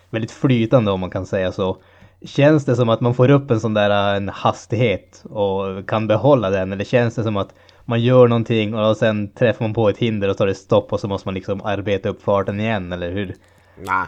[0.10, 1.78] väldigt flytande om man kan säga så.
[2.26, 6.08] Känns det som att man får upp en sån där äh, en hastighet och kan
[6.08, 7.54] behålla den eller känns det som att
[7.86, 11.00] man gör någonting och sen träffar man på ett hinder och tar det stopp och
[11.00, 13.36] så måste man liksom arbeta upp farten igen, eller hur?
[13.78, 14.06] Nej,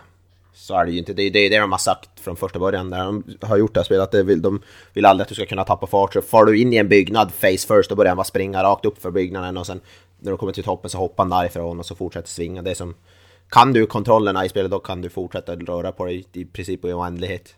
[0.53, 1.13] så är det ju inte.
[1.13, 3.79] Det är det, det de har sagt från första början när de har gjort det
[3.79, 4.13] här spelet.
[4.13, 4.61] Att vill, de
[4.93, 6.13] vill aldrig att du ska kunna tappa fart.
[6.13, 8.85] Så far du in i en byggnad face first, då börjar man bara springa rakt
[8.85, 9.79] upp för byggnaden och sen
[10.19, 12.61] när du kommer till toppen så hoppar han därifrån och så fortsätter svinga.
[12.61, 12.95] Det är som...
[13.49, 16.93] Kan du kontrollerna i spelet då kan du fortsätta röra på dig i princip i
[16.93, 17.55] oändlighet.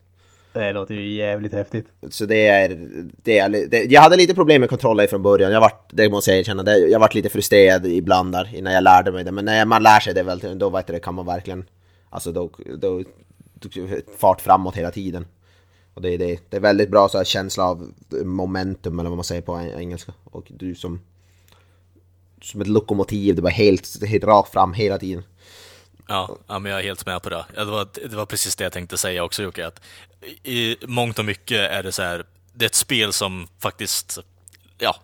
[0.53, 1.87] Det låter ju jävligt häftigt.
[2.09, 2.89] Så det är,
[3.23, 6.31] det är det, jag hade lite problem med kontroller från början, jag vart, det måste
[6.31, 9.31] jag erkänna, det, jag vart lite frustrerad ibland där innan jag lärde mig det.
[9.31, 11.65] Men när man lär sig det väl, då vet du, kan man verkligen,
[12.09, 13.03] alltså då, då,
[13.53, 13.69] då
[14.17, 15.25] fart framåt hela tiden.
[15.93, 19.23] Och det, det, det är väldigt bra så här, känsla av momentum eller vad man
[19.23, 20.13] säger på engelska.
[20.23, 21.01] Och du som,
[22.41, 25.23] som ett lokomotiv, det var helt, helt rakt fram hela tiden.
[26.09, 27.45] Ja, ja, men jag är helt med på det.
[27.55, 29.81] Det var, det var precis det jag tänkte säga också Jocke, att
[30.43, 34.19] i mångt och mycket är det så här, det är ett spel som faktiskt,
[34.77, 34.95] ja,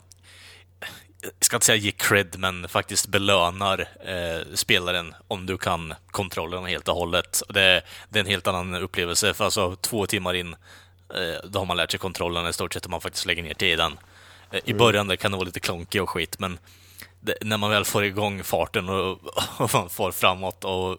[1.22, 6.66] jag ska inte säga ge cred, men faktiskt belönar eh, spelaren om du kan kontrollen
[6.66, 7.44] helt och hållet.
[7.50, 10.56] Det, det, är en helt annan upplevelse, för alltså två timmar in,
[11.16, 13.54] eh, då har man lärt sig kontrollen i stort sett om man faktiskt lägger ner
[13.54, 13.98] tiden.
[14.52, 14.78] Eh, I mm.
[14.78, 16.58] början det kan det vara lite klonkig och skit, men
[17.42, 19.20] när man väl får igång farten och,
[19.58, 20.98] och man får framåt och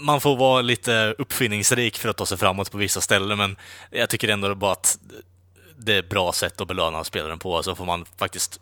[0.00, 3.56] man får vara lite uppfinningsrik för att ta sig framåt på vissa ställen, men
[3.90, 4.98] jag tycker ändå bara att
[5.76, 8.60] det är ett bra sätt att belöna spelaren på, så får man faktiskt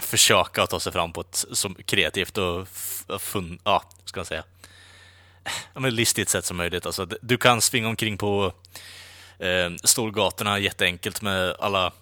[0.00, 2.68] försöka ta sig fram på ett så kreativt och
[3.20, 4.44] fun, ja, ska man säga,
[5.74, 6.86] ja, men listigt sätt som möjligt.
[6.86, 8.52] Alltså, du kan svinga omkring på
[9.38, 11.92] eh, Storgatorna jätteenkelt med alla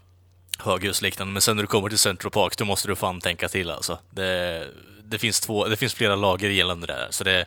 [0.58, 3.70] höghusliknande, men sen när du kommer till Central Park, då måste du fan tänka till
[3.70, 3.98] alltså.
[4.10, 4.66] Det,
[5.04, 7.46] det, finns, två, det finns flera lager gällande det där, så det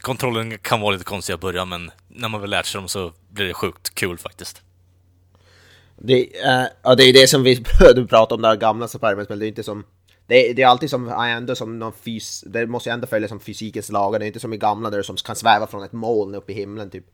[0.00, 3.12] Kontrollen kan vara lite konstig i början, men när man väl lärt sig dem så
[3.30, 4.62] blir det sjukt kul faktiskt.
[5.96, 9.38] Det, äh, ja, det är det som vi började pratade om, det här gamla Spiderman-spel,
[9.38, 9.84] det är inte som...
[10.26, 12.44] Det är, det är alltid som, ändå som någon fys...
[12.46, 14.98] Det måste ju ändå följa som fysikens lagar, det är inte som i gamla där
[14.98, 17.04] du som kan sväva från ett moln upp i himlen typ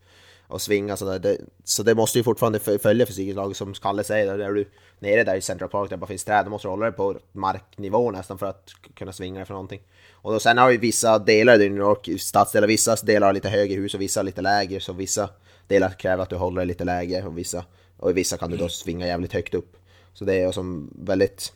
[0.51, 1.19] och svinga sådär.
[1.19, 4.37] Det, så det måste ju fortfarande följa fysikens lag som Kalle säger.
[4.37, 6.67] Där är du nere där i Central Park där det bara finns träd, då måste
[6.67, 9.81] du hålla dig på marknivå nästan för att kunna svinga dig för någonting.
[10.11, 13.49] Och då, sen har vi vissa delar i New York, stadsdelar, vissa delar har lite
[13.49, 14.79] högre hus och vissa lite lägre.
[14.79, 15.29] Så vissa
[15.67, 17.65] delar kräver att du håller dig lite lägre och vissa,
[17.97, 19.77] och vissa kan du då svinga jävligt högt upp.
[20.13, 21.53] Så det är som väldigt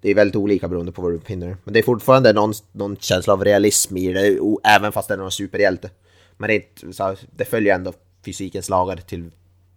[0.00, 1.56] det är väldigt olika beroende på var du befinner dig.
[1.64, 5.18] Men det är fortfarande någon, någon känsla av realism i det, även fast det är
[5.18, 5.90] någon superhjälte.
[6.36, 7.92] Men det, är så det följer ändå
[8.24, 9.30] fysikens lagar till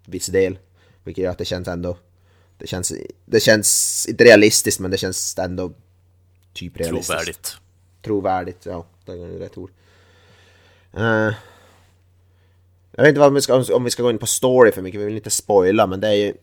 [0.05, 0.57] viss del.
[1.03, 1.97] Vilket gör att det känns ändå...
[2.57, 2.93] Det känns,
[3.25, 5.71] det känns inte realistiskt men det känns ändå
[6.53, 7.07] typ realistiskt.
[7.07, 7.57] Trovärdigt.
[8.01, 8.85] Trovärdigt, ja.
[9.05, 9.71] Det är rätt ord.
[10.97, 11.33] Uh,
[12.91, 15.01] jag vet inte om vi, ska, om vi ska gå in på story för mycket,
[15.01, 16.33] vi vill inte spoila men det är ju...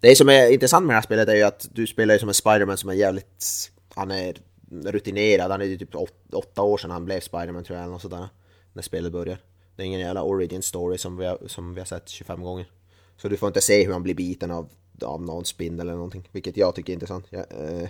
[0.00, 2.28] Det som är intressant med det här spelet är ju att du spelar ju som
[2.28, 3.70] en Spiderman som är jävligt...
[3.94, 4.36] Han är
[4.70, 7.92] rutinerad, han är ju typ åt, åtta år sedan han blev Spiderman tror jag, eller
[7.92, 8.28] något sådär.
[8.74, 9.38] När spelet börjar.
[9.76, 12.66] Det är ingen jävla origin story som vi har, som vi har sett 25 gånger.
[13.16, 14.68] Så du får inte se hur han blir biten av,
[15.02, 17.26] av någon spindel eller någonting, vilket jag tycker är intressant.
[17.30, 17.88] Jag, eh,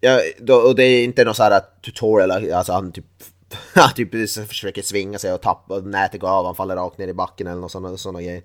[0.00, 3.04] ja, då, och det är inte någon sån här tutorial, alltså han typ
[3.74, 7.08] han typ försöker svinga sig och tappa, och nätet går av, han faller rakt ner
[7.08, 8.42] i backen eller något sådana, sådana grejer.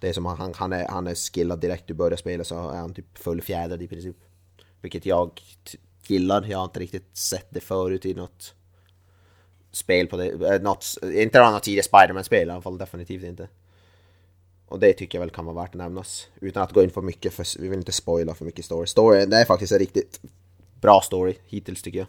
[0.00, 2.76] Det är som han, han, är, han är skillad direkt du börjar spela så är
[2.76, 4.16] han typ fullfjädrad i princip.
[4.80, 5.40] Vilket jag
[6.06, 8.54] gillar, jag har inte riktigt sett det förut i något
[9.76, 10.54] spel på det.
[10.54, 13.48] Eh, något, inte något tidigare Spiderman-spel i alla fall, definitivt inte.
[14.68, 16.26] Och det tycker jag väl kan vara värt att nämnas.
[16.40, 18.86] Utan att gå in för mycket, för vi vill inte spoila för mycket story.
[18.86, 20.20] Story, det är faktiskt en riktigt
[20.80, 22.08] bra story hittills tycker jag.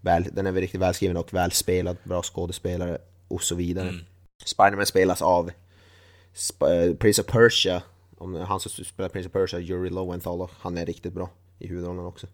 [0.00, 3.88] Väl, den är väl riktigt välskriven och välspelad, bra skådespelare och så vidare.
[3.88, 4.04] Mm.
[4.44, 5.50] Spiderman spelas av
[6.46, 7.82] Sp eh, Prince of Persia,
[8.18, 12.04] om han som spelar Prince of Persia, Yuri Lowenthal, han är riktigt bra i huvudrollen
[12.04, 12.26] också.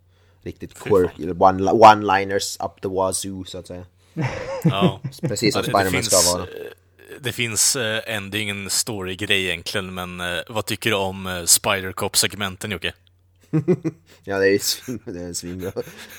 [0.42, 3.87] Riktigt quirky, one-liners up the wazoo så att säga.
[4.64, 5.00] Ja.
[5.22, 6.46] Precis som Spiderman ska vara.
[7.20, 7.76] det finns
[8.07, 12.92] en, det är ingen story-grej egentligen, men vad tycker du om Spider-Cop-segmenten Jocke?
[14.24, 15.72] ja, det är, svin, det är svinbra.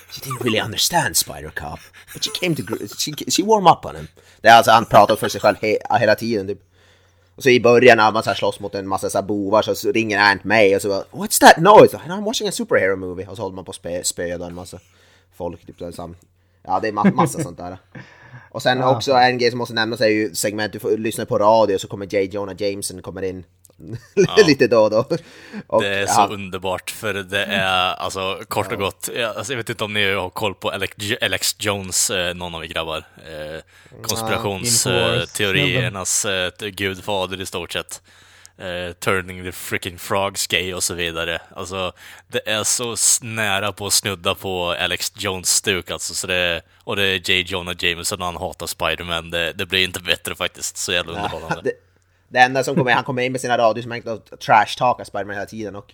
[0.10, 1.80] She didn't really understand Spider-Cop,
[2.14, 2.64] but she came to...
[2.98, 4.08] She, she warm up on him.
[4.42, 6.60] Det är alltså, han pratar för sig själv he, hela tiden typ.
[7.36, 9.92] Och så i början när man så här slåss mot en massa så bovar så
[9.92, 11.98] ringer Ant May och så bara What's that noise?
[11.98, 13.28] I'm watching a superhero movie.
[13.28, 14.80] Och så håller man på att spöa en massa
[15.38, 15.66] folk.
[15.66, 16.16] Typ, så
[16.68, 17.78] Ja, det är ma massa sånt där.
[18.50, 18.96] Och sen ja.
[18.96, 21.88] också en grej som måste nämnas är ju segment, du får lyssna på radio så
[21.88, 22.30] kommer J.
[22.32, 23.44] Jonah Jameson kommer in
[24.14, 24.36] ja.
[24.48, 25.06] lite då och då.
[25.68, 26.28] Och, det är så ja.
[26.32, 30.30] underbart, för det är alltså kort och gott, alltså, jag vet inte om ni har
[30.30, 33.62] koll på Alex, Alex Jones, eh, någon av er grabbar, eh,
[34.02, 38.02] konspirationsteoriernas eh, gudfader i stort sett.
[38.60, 41.42] Uh, turning the freaking frogs gay och så vidare.
[41.56, 41.92] Alltså,
[42.28, 47.04] det är så nära på att snudda på Alex Jones-stuk alltså, så det, och det
[47.04, 47.42] är J.
[47.42, 49.30] Jonah Jameson och han hatar Spiderman.
[49.30, 51.62] Det, det blir inte bättre faktiskt, så jävla underhållande.
[51.64, 51.72] det,
[52.28, 55.46] det enda som kommer, han kommer in med sina radios som egentligen trash-talkar Spiderman hela
[55.46, 55.94] tiden och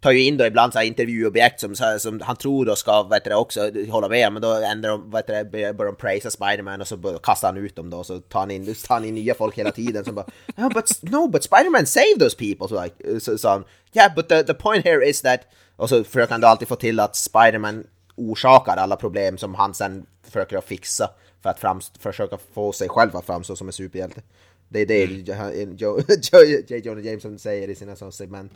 [0.00, 3.24] tar ju in då ibland så här intervjuobjekt som, som han tror då ska vet
[3.24, 6.88] du, också hålla med men då ändrar de, vet du, börjar de prisa Spiderman och
[6.88, 9.58] så kastar han ut dem då så tar han in, tar han in nya folk
[9.58, 12.68] hela tiden som bara oh, but, no, but Spiderman saved those people!
[12.68, 15.40] Så, like, eh, så sa han yeah but the, the point here is that
[15.76, 17.84] och så försöker han då alltid få till att Spiderman
[18.16, 21.10] orsakar alla problem som han sen försöker att fixa
[21.42, 24.22] för att framst- försöka få sig själv att framstå som en superhjälte.
[24.68, 25.76] Det är det mm.
[26.68, 26.78] J.
[26.84, 28.52] Jonah Jameson säger i sina sådana segment.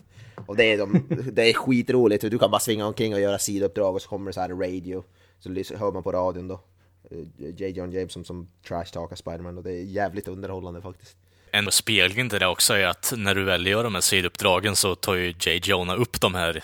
[0.46, 3.94] Och det är, de, det är skitroligt, du kan bara svinga omkring och göra sidouppdrag
[3.94, 5.04] och så kommer det så här radio.
[5.38, 6.60] Så hör man på radion då.
[7.10, 7.68] Eh, J.
[7.68, 11.16] Jonah Jameson som trash-talkar Spiderman och det är jävligt underhållande faktiskt.
[11.52, 14.94] En spegling till det också är att när du väl gör de här sidouppdragen så
[14.94, 15.60] tar ju J.
[15.64, 16.62] Jonah upp de här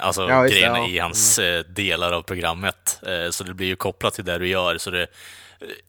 [0.00, 0.88] alltså ja, grejerna ja.
[0.88, 1.64] i hans mm.
[1.68, 2.98] delar av programmet.
[3.02, 4.78] Eh, så det blir ju kopplat till det du gör.
[4.78, 5.06] Så det,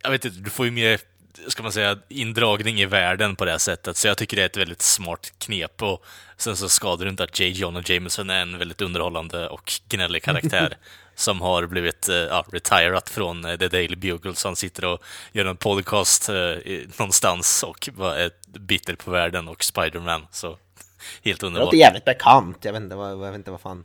[0.04, 1.00] jag vet inte, du får ju mer
[1.48, 3.98] ska man säga, indragning i världen på det här sättet.
[3.98, 5.82] Så jag tycker det är ett väldigt smart knep.
[5.82, 6.06] Och
[6.38, 7.50] sen så skadar det inte att J.
[7.50, 10.78] Jonah Jameson är en väldigt underhållande och gnällig karaktär
[11.16, 15.04] som har blivit uh, ja, retirat från uh, The Daily Bugle, så han sitter och
[15.32, 16.56] gör en podcast uh,
[17.00, 20.28] någonstans och är bitter på världen och Spiderman.
[20.32, 20.58] Så
[21.24, 21.62] helt underbart.
[21.62, 22.66] Det låter jävligt bekant.
[22.66, 23.84] Jag vet inte vad, jag vet inte vad fan.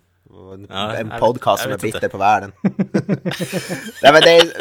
[0.68, 2.08] Ja, en podcast som är bitter inte.
[2.08, 2.52] på världen.
[4.02, 4.52] Nej, men det är,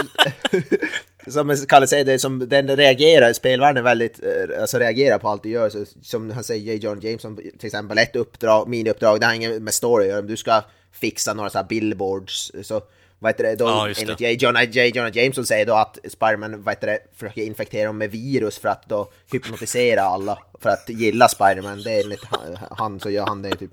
[1.32, 5.50] som Kalle säger, det som, den reagerar, spelvärlden väldigt, eh, alltså reagerar på allt du
[5.50, 5.70] gör.
[5.70, 6.76] Så, som han säger, J.
[6.76, 10.38] John James, som till exempel ett uppdrag, miniuppdrag, det har inget med story att Du
[10.38, 10.62] ska
[10.92, 12.82] fixa några så här billboards, så
[13.20, 14.38] vad heter det, då, ja, enligt J.
[14.40, 14.92] Jonah, J.
[14.96, 18.70] Jonah Jameson säger då att Spiderman vad heter det, försöker infektera dem med virus för
[18.70, 21.82] att då hypnotisera alla för att gilla Spiderman.
[21.84, 22.24] Det är enligt
[22.72, 23.72] han så gör han det typ.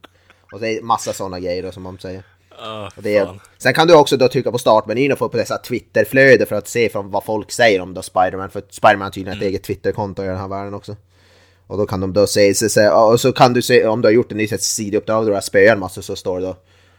[0.52, 2.22] Och det är massa sådana grejer då, som man säger.
[2.62, 6.46] Uh, det sen kan du också då trycka på startmenyn och få på dessa Twitterflöde
[6.46, 8.50] för att se från vad folk säger om då Spiderman.
[8.50, 9.46] För Spiderman har tydligen mm.
[9.46, 10.96] ett eget Twitterkonto i den här världen också.
[11.66, 14.08] Och då kan de då se, se, se och så kan du se, om du
[14.08, 16.56] har gjort en nytt sidouppdrag där du har spöat en massa så står det då,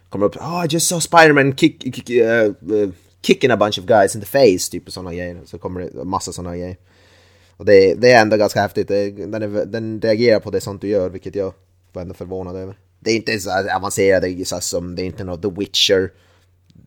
[0.09, 2.89] kommer upp, oh I just saw Spiderman kick, kick, uh,
[3.21, 5.41] kicking a bunch of guys in the face, typ och sådana grejer.
[5.45, 6.77] Så kommer det massa sådana grejer.
[7.57, 10.87] Och det, det är ändå ganska häftigt, den, är, den reagerar på det sånt du
[10.87, 11.53] gör, vilket jag
[11.93, 12.77] var ändå förvånad över.
[13.03, 16.11] Det är inte så avancerade så som, det är inte något The Witcher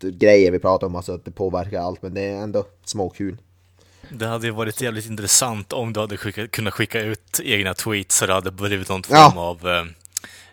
[0.01, 3.37] grejer vi pratar om, alltså att det påverkar allt, men det är ändå småkul.
[4.11, 8.17] Det hade ju varit jävligt intressant om du hade skicka, kunnat skicka ut egna tweets
[8.17, 9.41] så det hade blivit någon form ja.
[9.41, 9.85] av eh,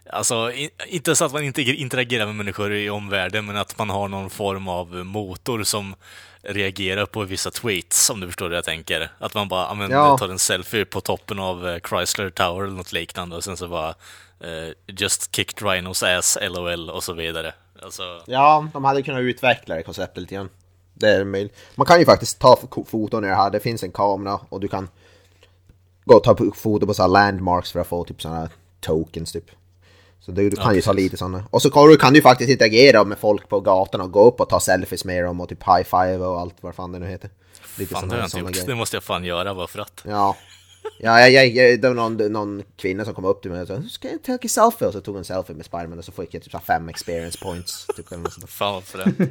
[0.10, 0.52] Alltså,
[0.88, 4.30] inte så att man inte interagerar med människor i omvärlden, men att man har någon
[4.30, 5.96] form av motor som
[6.44, 9.12] reagerar på vissa tweets, om du förstår vad jag tänker.
[9.20, 10.18] Att man bara men, ja.
[10.18, 13.68] tar en selfie på toppen av eh, Chrysler Tower eller något liknande och sen så
[13.68, 17.54] bara uh, Just kicked Rhinos ass, LOL och så vidare.
[17.82, 18.04] Alltså...
[18.26, 20.50] Ja, de hade kunnat utveckla det konceptet lite grann.
[20.94, 21.58] Det är möjligt.
[21.76, 24.68] Man kan ju faktiskt ta foton i det här, det finns en kamera och du
[24.68, 24.90] kan
[26.06, 29.46] gå och ta foto på sådana landmarks för att få typ sådana tokens typ.
[30.26, 31.44] Så du, du kan ja, ju ta lite sådana.
[31.50, 34.40] Och så kan du, kan du faktiskt interagera med folk på gatan och gå upp
[34.40, 37.30] och ta selfies med dem och typ high-five och allt vad fan det nu heter.
[37.78, 38.52] Lite fan, det har jag inte gjort.
[38.52, 38.68] Grejer.
[38.68, 40.04] Det måste jag fan göra bara för att.
[40.08, 40.36] Ja.
[41.00, 43.68] Ja, jag, jag, jag, det var någon, någon kvinna som kom upp till mig och
[43.68, 44.88] sa ska jag ta en selfie?
[44.88, 47.88] Och så tog en selfie med Spiderman och så fick jag typ fem experience points.
[47.96, 49.28] Typ, eller något Fan för det.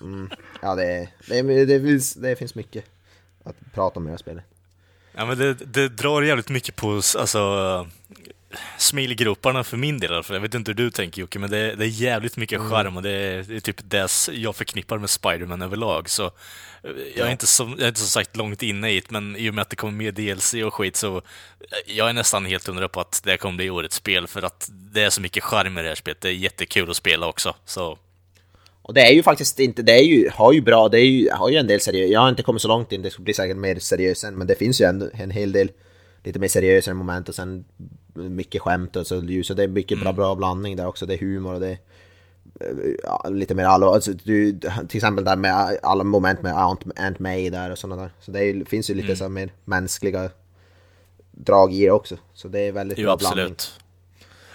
[0.00, 0.30] Mm.
[0.62, 2.84] Ja, det, det, det, finns, det finns mycket
[3.44, 4.44] att prata om i det här spelet.
[5.12, 7.86] Ja, men det, det drar jävligt mycket på alltså,
[8.78, 11.84] smilgroparna för min del för Jag vet inte hur du tänker Jocke, men det, det
[11.84, 12.70] är jävligt mycket mm.
[12.70, 16.10] charm och det är, det är typ det jag förknippar med Spiderman överlag.
[16.10, 16.30] Så eh,
[17.16, 19.50] jag är, inte så, jag är inte så sagt långt inne i det, men i
[19.50, 21.22] och med att det kommer mer DLC och skit så eh,
[21.86, 25.02] jag är nästan helt hundra på att det kommer bli årets spel för att det
[25.02, 26.20] är så mycket charm i det här spelet.
[26.20, 27.54] Det är jättekul att spela också.
[27.64, 27.98] Så
[28.82, 31.30] och det är ju faktiskt inte, det är ju, har ju bra, det är ju,
[31.30, 32.12] har ju en del seriöst.
[32.12, 34.54] Jag har inte kommit så långt in, det blir säkert mer seriöst sen, men det
[34.54, 35.70] finns ju en, en hel del
[36.24, 37.64] lite mer seriösare moment och sen
[38.14, 41.06] mycket skämt och så ljus och det är mycket bra, bra blandning där också.
[41.06, 41.78] Det är humor och det är
[43.02, 43.94] ja, lite mer allvar.
[43.94, 44.58] Alltså, du,
[44.88, 48.10] till exempel där med alla moment med Aunt, Aunt May där och sådana där.
[48.20, 49.16] Så det är, finns ju lite Mm.
[49.16, 50.30] så mer mänskliga
[51.30, 52.16] drag i det också.
[52.34, 53.44] Så det är väldigt Jo, bra blandning.
[53.44, 53.78] absolut.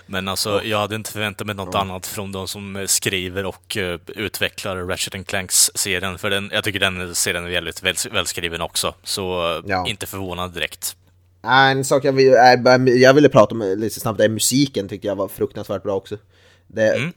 [0.10, 3.78] Men alltså, jag hade inte förväntat mig något annat från de som eh, skriver och
[3.78, 6.18] eh, utvecklar Ratchet Clanks-serien.
[6.18, 8.94] För den, jag tycker den serien är väldigt väl, välskriven också.
[9.04, 9.88] Så eh, Ja.
[9.88, 10.96] inte förvånad direkt.
[11.48, 12.34] En sak jag, vill,
[13.02, 16.18] jag ville prata om lite snabbt, det är musiken tyckte jag var fruktansvärt bra också.
[16.68, 17.12] Det, Mm.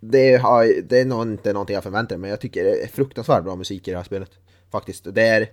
[0.00, 2.88] det, har, det är nog inte någonting jag förväntar mig, men jag tycker det är
[2.88, 4.30] fruktansvärt bra musik i det här spelet.
[4.72, 5.14] Faktiskt.
[5.14, 5.50] Det är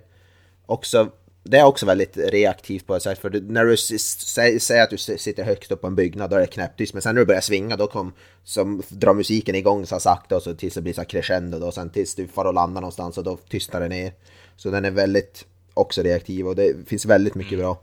[0.66, 1.08] också,
[1.42, 3.76] det är också väldigt reaktivt på ett sätt, för när du
[4.60, 7.14] säger att du sitter högst upp på en byggnad, då är det knäpptyst, men sen
[7.14, 8.12] när du börjar svinga, då kom,
[8.44, 11.90] som drar musiken igång så sakta och så tills det blir så crescendo då, sen
[11.90, 14.12] tills du får och landar någonstans och då tystnar det ner.
[14.56, 17.80] Så den är väldigt också reaktiv och det finns väldigt mycket bra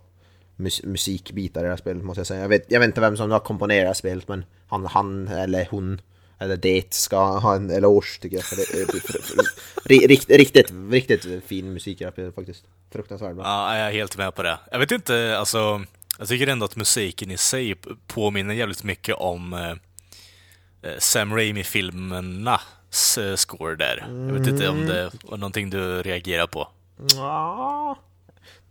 [0.58, 2.42] mus musikbitar i det här spelet måste jag säga.
[2.42, 6.02] Jag vet, jag vet inte vem som har komponerat spelet men han, han eller hon
[6.40, 8.46] eller det ska ha en eloge tycker jag.
[8.46, 9.36] För det för, för, för,
[9.90, 12.64] ri- rikt, riktigt, riktigt fin musik i det här spelet faktiskt.
[12.92, 13.44] Fruktansvärt bra.
[13.46, 14.60] Ja, jag är helt med på det.
[14.72, 15.82] Jag vet inte, alltså...
[16.20, 17.76] Jag tycker ändå att musiken i sig
[18.08, 19.70] påminner jävligt mycket om eh,
[20.92, 24.06] eh, Sam Raimi-filmernas eh, score där.
[24.10, 26.68] Jag vet inte om det var någonting du reagerar på.
[27.16, 27.98] Ja,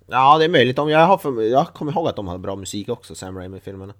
[0.07, 0.79] ja det är möjligt.
[0.79, 3.95] Om jag, har för, jag kommer ihåg att de har bra musik också, Sam Raimi-filmerna.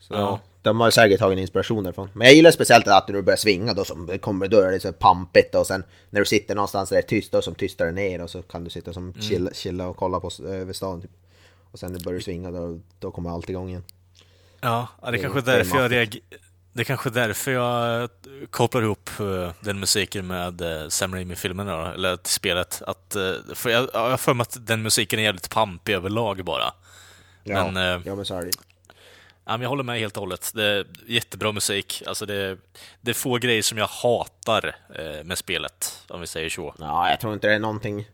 [0.00, 0.40] Så Ja.
[0.62, 2.08] De har säkert tagit inspiration därifrån.
[2.14, 4.80] Men jag gillar speciellt att när du börjar svinga då som kommer, då är det
[4.80, 7.86] så pampigt och sen när du sitter någonstans där det är tyst då som tystar
[7.86, 11.00] det ner och så kan du sitta som chill, chilla och kolla på över stan
[11.02, 11.10] typ.
[11.72, 13.84] Och sen när du börjar svinga då, då kommer allt igång igen.
[14.60, 16.22] Ja, det Det- kanske är därför jag reagerar.
[16.78, 18.08] Det är kanske därför jag eh,
[18.50, 22.82] kopplar ihop eh, den musiken med eh, Sam Raimi-filmerna, eller till spelet.
[22.86, 23.16] Att,
[23.54, 26.74] för jag, har för mig att den musiken är jävligt pampig överlag bara.
[27.44, 28.50] Ja, Men, ja men så är det.
[29.44, 30.52] Ja, jag håller med helt och hållet.
[30.54, 32.02] Det är jättebra musik.
[32.06, 32.58] Alltså det,
[33.00, 34.76] det är få grejer som jag hatar
[35.24, 36.74] med spelet, om vi säger så.
[36.78, 38.08] Ja, jag tror inte det är någonting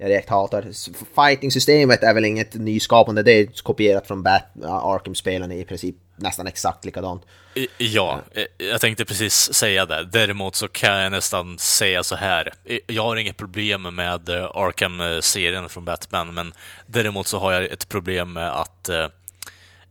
[0.00, 0.64] jag direkt hatar.
[1.14, 6.84] Fighting-systemet är väl inget nyskapande, det är kopierat från Bat Arkham-spelen i princip nästan exakt
[6.84, 7.22] likadant.
[7.78, 10.04] Ja, eh, jag tänkte precis säga det.
[10.04, 12.52] Däremot så kan jag nästan säga så här.
[12.86, 16.52] Jag har inget problem med eh, Arkham-serien från Batman, men
[16.86, 19.06] däremot så har jag ett problem med att eh,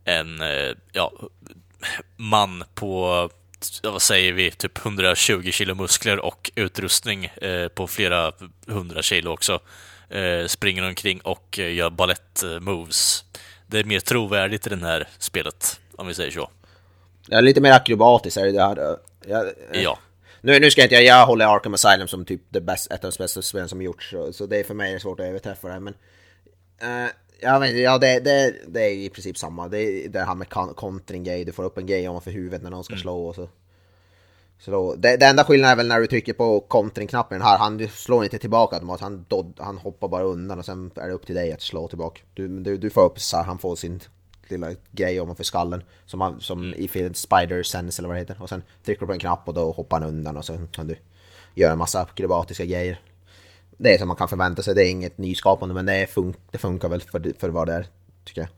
[0.04, 0.42] en
[0.92, 1.12] ja,
[2.16, 3.28] man på,
[3.82, 8.32] vad säger vi, typ 120 kilo muskler och utrustning eh, på flera
[8.66, 9.60] hundra kilo också eh,
[10.46, 13.24] springer omkring och eh, gör balett-moves.
[13.66, 16.50] Det är mer trovärdigt i det här spelet, om vi säger så.
[17.28, 18.96] Ja, lite mer akrobatiskt är det det här.
[19.26, 19.98] Jag, Ja.
[20.40, 23.04] nu, nu ska jag inte jag, jag håller Arkham Asylum som typ det bäst, ett
[23.04, 25.20] av de bästa spelen som gjorts, så, så det är för mig är det svårt
[25.20, 25.94] att överträffa det men...
[26.82, 27.10] eh,
[27.42, 29.68] jag vet, inte, ja, det, det, det är i princip samma.
[29.68, 32.62] Det är det här med kon- kontring grej, du får upp en grej ovanför huvudet
[32.62, 33.48] när någon ska slå och så...
[34.60, 38.24] Så det, det enda skillnaden är väl när du trycker på kontringknappen här, han slår
[38.24, 39.24] inte tillbaka automatiskt, han,
[39.58, 42.20] han hoppar bara undan och sen är det upp till dig att slå tillbaka.
[42.34, 44.00] Du, du, du får upp så här, han får sin
[44.48, 48.42] lilla grej ovanför skallen som, han, som i filmen Spider Sense eller vad det heter.
[48.42, 50.86] Och sen trycker du på en knapp och då hoppar han undan och så kan
[50.86, 50.96] du
[51.54, 53.00] göra en massa akrobatiska grejer.
[53.76, 56.58] Det är som man kan förvänta sig, det är inget nyskapande men det, fun det
[56.58, 57.86] funkar väl för, för vad det är,
[58.24, 58.50] tycker jag.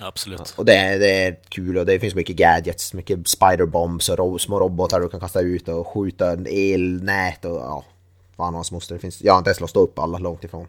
[0.00, 0.54] Absolut.
[0.56, 4.38] Och det är, det är kul och det finns mycket gadgets, mycket spiderbombs och ro
[4.38, 7.84] små robotar du kan kasta ut och skjuta elnät och ja,
[8.36, 8.94] fan hans moster.
[8.94, 10.66] Det finns, jag har inte ens låst upp alla långt ifrån.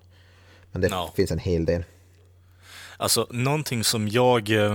[0.71, 1.11] Men det Ja.
[1.15, 1.83] finns en hel del.
[2.97, 4.71] Alltså, någonting som jag eh,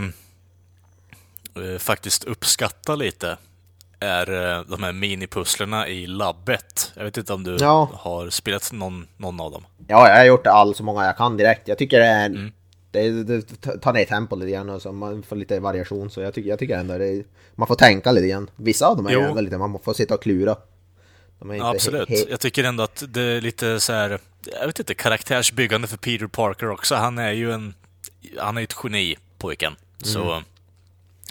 [1.56, 3.36] eh, faktiskt uppskattar lite
[4.00, 6.92] är eh, de här minipusslerna i labbet.
[6.96, 7.90] Jag vet inte om du Ja.
[7.94, 9.66] har spelat någon, någon av dem?
[9.86, 11.68] Ja, jag har gjort all så många jag kan direkt.
[11.68, 12.26] Jag tycker det är...
[12.26, 12.52] Mm.
[12.92, 13.42] Det, det
[13.80, 16.10] tar ner tempo lite grann och så man får lite variation.
[16.10, 17.24] Så jag tycker, jag tycker ändå det
[17.54, 18.50] Man får tänka lite grann.
[18.56, 19.58] Vissa av dem är ändå lite...
[19.58, 20.56] Man får sitta och klura.
[21.44, 22.08] Ja, absolut.
[22.08, 24.18] he- he- Jag tycker ändå att det är lite så här,
[24.60, 26.94] jag vet inte, karaktärsbyggande för Peter Parker också.
[26.94, 27.74] Han är ju en,
[28.38, 29.72] han är ett geni, pojken.
[29.98, 30.42] Så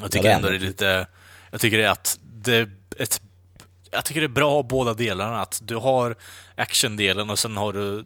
[0.02, 1.08] jag tycker det är ändå det är lite,
[1.52, 3.22] jag tycker det är att det är ett
[3.92, 5.42] jag tycker det är bra båda delarna.
[5.42, 6.16] Att du har
[6.56, 8.06] actiondelen och sen har du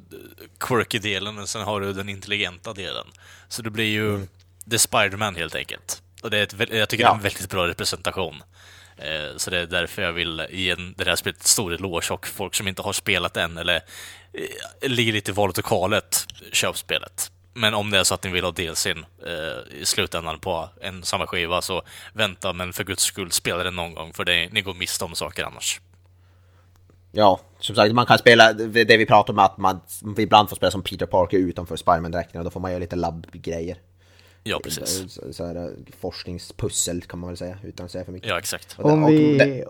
[0.59, 3.07] quirky-delen och sen har du den intelligenta delen.
[3.47, 4.27] Så det blir ju
[4.65, 6.01] det är Spiderman helt enkelt.
[6.23, 7.23] Och det är ett, jag tycker det är en Ja.
[7.23, 8.43] väldigt bra representation.
[8.97, 12.27] Eh, Så det är därför jag vill ge en, det här spelet stor eloge och
[12.27, 13.75] folk som inte har spelat än eller
[14.33, 17.31] eh, ligger lite i valet och kvalet, köp spelet.
[17.57, 21.03] Men om det är så att ni vill ha DLCn eh, i slutändan på en
[21.03, 21.81] samma skiva så
[22.13, 25.15] vänta, men för guds skull spela den någon gång för det, ni går miste om
[25.15, 25.81] saker annars.
[27.11, 29.79] Ja, som sagt man kan spela det vi pratar om att man
[30.17, 33.77] ibland får spela som Peter Parker utanför Spiderman-dräkten och då får man göra lite labb-grejer.
[34.43, 35.13] Ja, precis.
[35.13, 38.29] Så, så här, forskningspussel kan man väl säga, utan att säga för mycket.
[38.29, 38.75] Ja, exakt.
[38.79, 39.63] Om vi...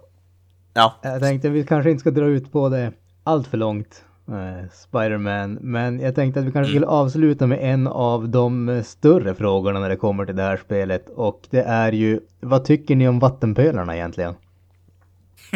[0.74, 5.48] Ja, Jag tänkte vi kanske inte ska dra ut på det allt för långt, eh,
[5.62, 9.90] Men jag tänkte att vi kanske skulle avsluta med en av de större frågorna när
[9.90, 11.10] det kommer till det här spelet.
[11.10, 14.34] Och det är ju, vad tycker ni om vattenpölarna egentligen?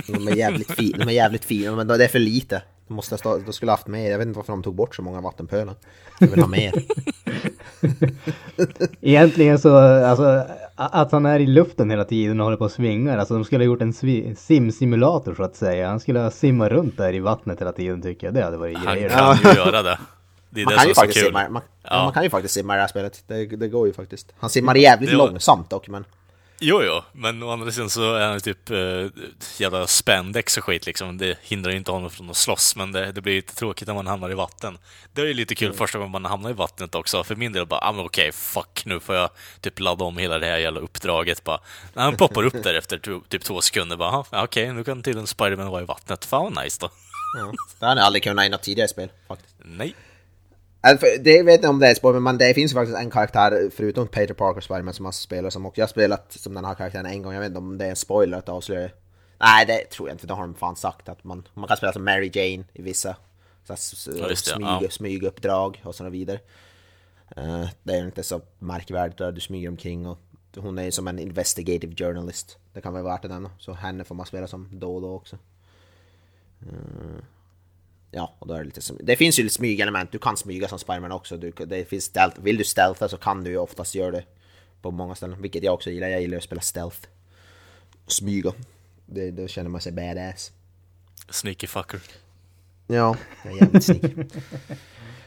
[0.08, 2.62] de är jävligt fina, de är jävligt fina, men det är för lite.
[2.90, 4.76] De, måste ha stå, de skulle ha haft mer, jag vet inte varför de tog
[4.76, 5.76] bort så många vattenpölar.
[6.20, 6.74] Jag vill ha mer.
[9.02, 10.44] Egentligen så, alltså
[10.76, 13.18] att han är i luften hela tiden och håller på och svingar.
[13.18, 13.94] Alltså de skulle ha gjort en
[14.36, 15.88] simsimulator så att säga.
[15.90, 18.34] Han skulle ha simmat runt där i vattnet hela tiden tycker jag.
[18.34, 19.10] Det hade varit Han grejer.
[19.10, 20.00] kan ju göra det.
[20.50, 22.04] Det är Man det kan som ju faktiskt simma, man, ja.
[22.04, 23.24] Man kan ju faktiskt simma i det här spelet.
[23.28, 24.34] Det, det går ju faktiskt.
[24.40, 26.06] Han simmar jävligt Det långsamt dock, men...
[26.62, 29.24] Jo, jo, men å andra sidan så är han ju typ eh,
[29.58, 31.18] jävla spandex och skit liksom.
[31.18, 33.96] Det hindrar ju inte honom från att slåss, men det, det blir lite tråkigt när
[33.96, 34.78] man hamnar i vatten.
[35.14, 37.24] Det är ju lite kul första gången man hamnar i vattnet också.
[37.24, 39.30] För min del bara, ah, men okej, fuck, nu får jag
[39.62, 41.60] typ ladda om hela det här jävla uppdraget bara.
[41.94, 45.04] När han poppar upp där efter typ två sekunder bara, "Aha, ja, okej, nu kan
[45.04, 46.26] tydligen Spiderman vara i vattnet.
[46.26, 46.90] Fan vad nice då.
[47.38, 47.54] Ja.
[47.80, 49.56] Det har ni aldrig kunnat i något tidigare spel, faktiskt.
[49.66, 49.96] Nej.
[50.82, 54.08] Alltså, det vet inte om det är spår, men det finns faktiskt en karaktär förutom
[54.08, 57.06] Peter Parker Spiderman som man spelar som och jag har spelat som den här karaktären
[57.06, 58.92] en gång, jag vet inte om det är en spoiler att avslöja det.
[59.40, 61.94] Nej det tror jag inte, det har de fan sagt att man, man kan spela
[61.94, 63.16] som Mary Jane i vissa
[63.64, 63.74] så
[64.12, 64.90] här, det, smyg, ja.
[64.90, 66.40] smyguppdrag och så vidare.
[67.36, 70.18] Eh, det är inte så märkvärdigt du smyger omkring och
[70.56, 72.58] hon är som en investigative journalist.
[72.74, 75.16] Det kan vara värt att nämna, så henne får man spela som då och då
[75.16, 75.38] också.
[76.62, 77.24] Eh,
[78.12, 80.68] Ja, och då är det lite som, Det finns ju lite smygelement, du kan smyga
[80.68, 81.38] som Spiderman också.
[81.38, 84.24] Du, det finns stealth, vill du stealtha så kan du ju oftast göra det
[84.82, 86.08] på många ställen, vilket jag också gillar.
[86.08, 87.08] Jag gillar att spela stealth.
[88.08, 88.54] Smyga.
[89.06, 90.52] Det, då känner man sig badass.
[91.30, 92.02] Sneaky fucker.
[92.88, 94.32] Ja, jag är jävligt snygg.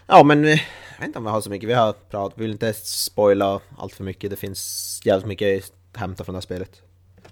[0.06, 1.68] ja, men eh, jag vet inte om vi har så mycket.
[1.68, 4.30] Vi har pratat, vi vill inte spoila allt för mycket.
[4.30, 6.82] Det finns jävligt mycket att hämta från det här spelet.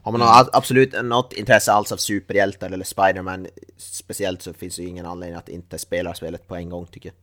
[0.02, 3.46] Har man något, absolut något intresse alls av superhjältar eller Spiderman
[3.76, 7.08] speciellt så finns det ju ingen anledning att inte spela spelet på en gång tycker
[7.08, 7.16] jag.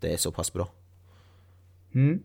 [0.00, 0.68] Det är så pass bra.
[1.94, 2.22] Mm.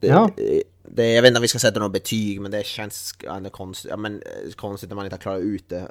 [0.00, 0.30] Det, Ja.
[0.36, 3.50] det, det, jag vet inte om vi ska sätta något betyg men det känns ändå
[3.50, 5.90] konstigt, ja, men, eh, konstigt när man inte har klarat ut det.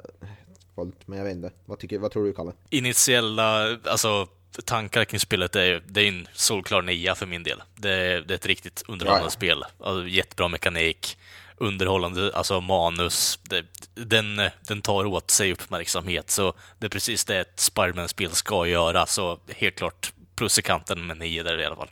[1.06, 1.50] Men jag vet inte.
[1.64, 2.52] Vad, tycker, vad tror du Kalle?
[2.70, 4.26] Initiella, alltså
[4.64, 7.62] tankar kring spelet är det är en solklar nia för min del.
[7.76, 9.30] Det är, det är ett riktigt underhållande Ja, ja.
[9.30, 9.64] spel.
[9.80, 11.18] Alltså, jättebra mekanik,
[11.60, 13.38] underhållande, alltså manus.
[13.42, 18.66] Det, den, den tar åt sig uppmärksamhet, så det är precis det ett Spiderman-spel ska
[18.66, 19.06] göra.
[19.06, 21.90] Så helt klart plus i kanten med nio där i alla fall.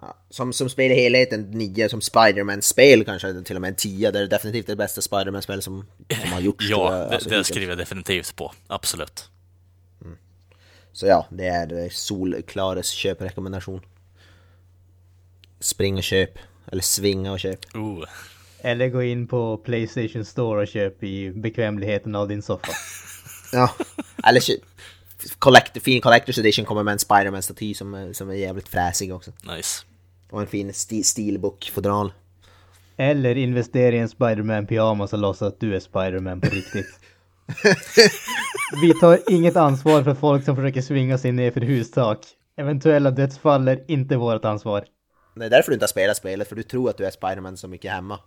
[0.00, 4.10] Ja, Som, som spel i helheten, 9 som Spiderman-spel kanske till och med en 10.
[4.10, 5.86] Det är definitivt det bästa Spiderman-spel som,
[6.22, 6.66] som har gjorts.
[6.70, 8.52] Ja, det, alltså, det skriver jag definitivt på.
[8.66, 9.28] Absolut.
[10.92, 13.80] Så ja, det är solklares köprekommendation.
[15.60, 16.38] Spring och köp.
[16.66, 17.58] Eller svinga och köp.
[17.74, 18.04] Ooh.
[18.60, 22.72] Eller gå in på Playstation Store och köp i bekvämligheten av din soffa.
[23.54, 23.70] Ja,
[24.24, 24.60] eller köp.
[25.38, 29.32] Collect, fin Collector's Edition kommer med en Spiderman-staty som, som är jävligt fräsig också.
[29.56, 29.84] Nice.
[30.30, 32.12] Och en fin steelbook-fodral.
[32.96, 36.98] Eller investera i en Spider-Man pyjamas och låtsas att du är Spider-Man på riktigt.
[38.82, 42.18] Vi tar inget ansvar för folk som försöker svinga sig ner för hustak.
[42.56, 44.84] Eventuella dödsfall är inte vårt ansvar.
[45.34, 47.56] Det är därför du inte har spelat spelet, för du tror att du är Spiderman
[47.56, 48.18] så mycket hemma.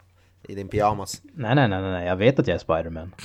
[0.47, 1.21] I din pyjamas.
[1.23, 3.15] Nej, nej, nej, nej, jag vet att jag är Spider-Man.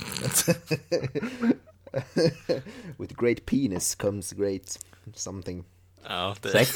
[2.97, 4.79] With great penis comes great
[5.15, 5.63] something.
[6.03, 6.69] Ja, det, Sex.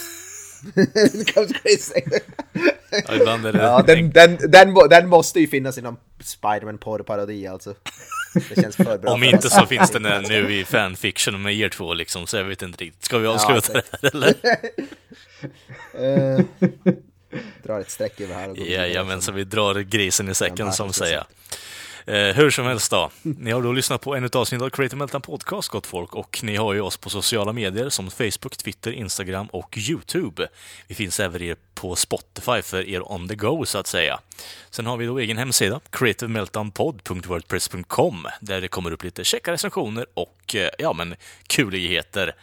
[3.08, 3.60] Ja, ibland är det...
[3.60, 7.74] Ja, den, den, den, den måste ju finnas inom Spiderman porrparodi alltså.
[8.50, 9.54] Det känns för bra Om för inte oss.
[9.54, 13.06] så finns den nu i fanfiction med er två liksom, så jag vet inte riktigt.
[13.06, 14.34] Ska vi avsluta Ja, det här eller?
[15.94, 16.46] Eh,
[17.64, 18.88] drar ett streck över här och går vidare.
[18.88, 21.24] Jajamän, så vi drar grisen i säcken Ja, som säger.
[22.08, 23.12] Eh, hur som helst då.
[23.22, 26.56] Ni har då lyssnat på en avsnitt av Creative Meltdown Podcast, gott folk, och ni
[26.56, 30.48] har ju oss på sociala medier som Facebook, Twitter, Instagram och YouTube.
[30.88, 34.20] Vi finns även på Spotify för er on the go, så att säga.
[34.70, 40.56] Sen har vi då egen hemsida, creativemeltdownpod.wordpress.com, där det kommer upp lite käcka recensioner och,
[40.56, 41.16] eh, ja men,
[41.48, 42.36] kuligheter.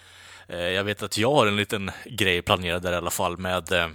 [0.49, 3.73] Eh, jag vet att jag har en liten grej planerad där i alla fall med
[3.73, 3.89] eh,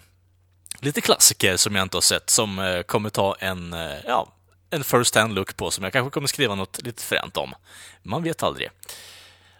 [0.79, 4.33] lite klassiker som jag inte har sett, som eh, kommer ta en, eh, ja,
[4.69, 7.53] en first hand look på, som jag kanske kommer skriva något lite fränt om.
[8.03, 8.69] Man vet aldrig.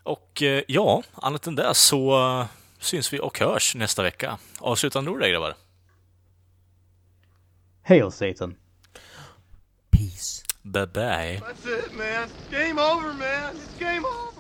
[0.04, 2.46] Och eh, ja, annat än det så eh,
[2.80, 4.38] syns vi och hörs nästa vecka.
[4.60, 5.56] Avslutande ord där, grabbar.
[7.84, 8.56] Hail Satan.
[9.92, 10.44] Peace.
[10.62, 11.42] Bye bye.
[11.42, 12.30] That's it, man.
[12.52, 13.56] Game over, man.
[13.56, 14.37] It's game over.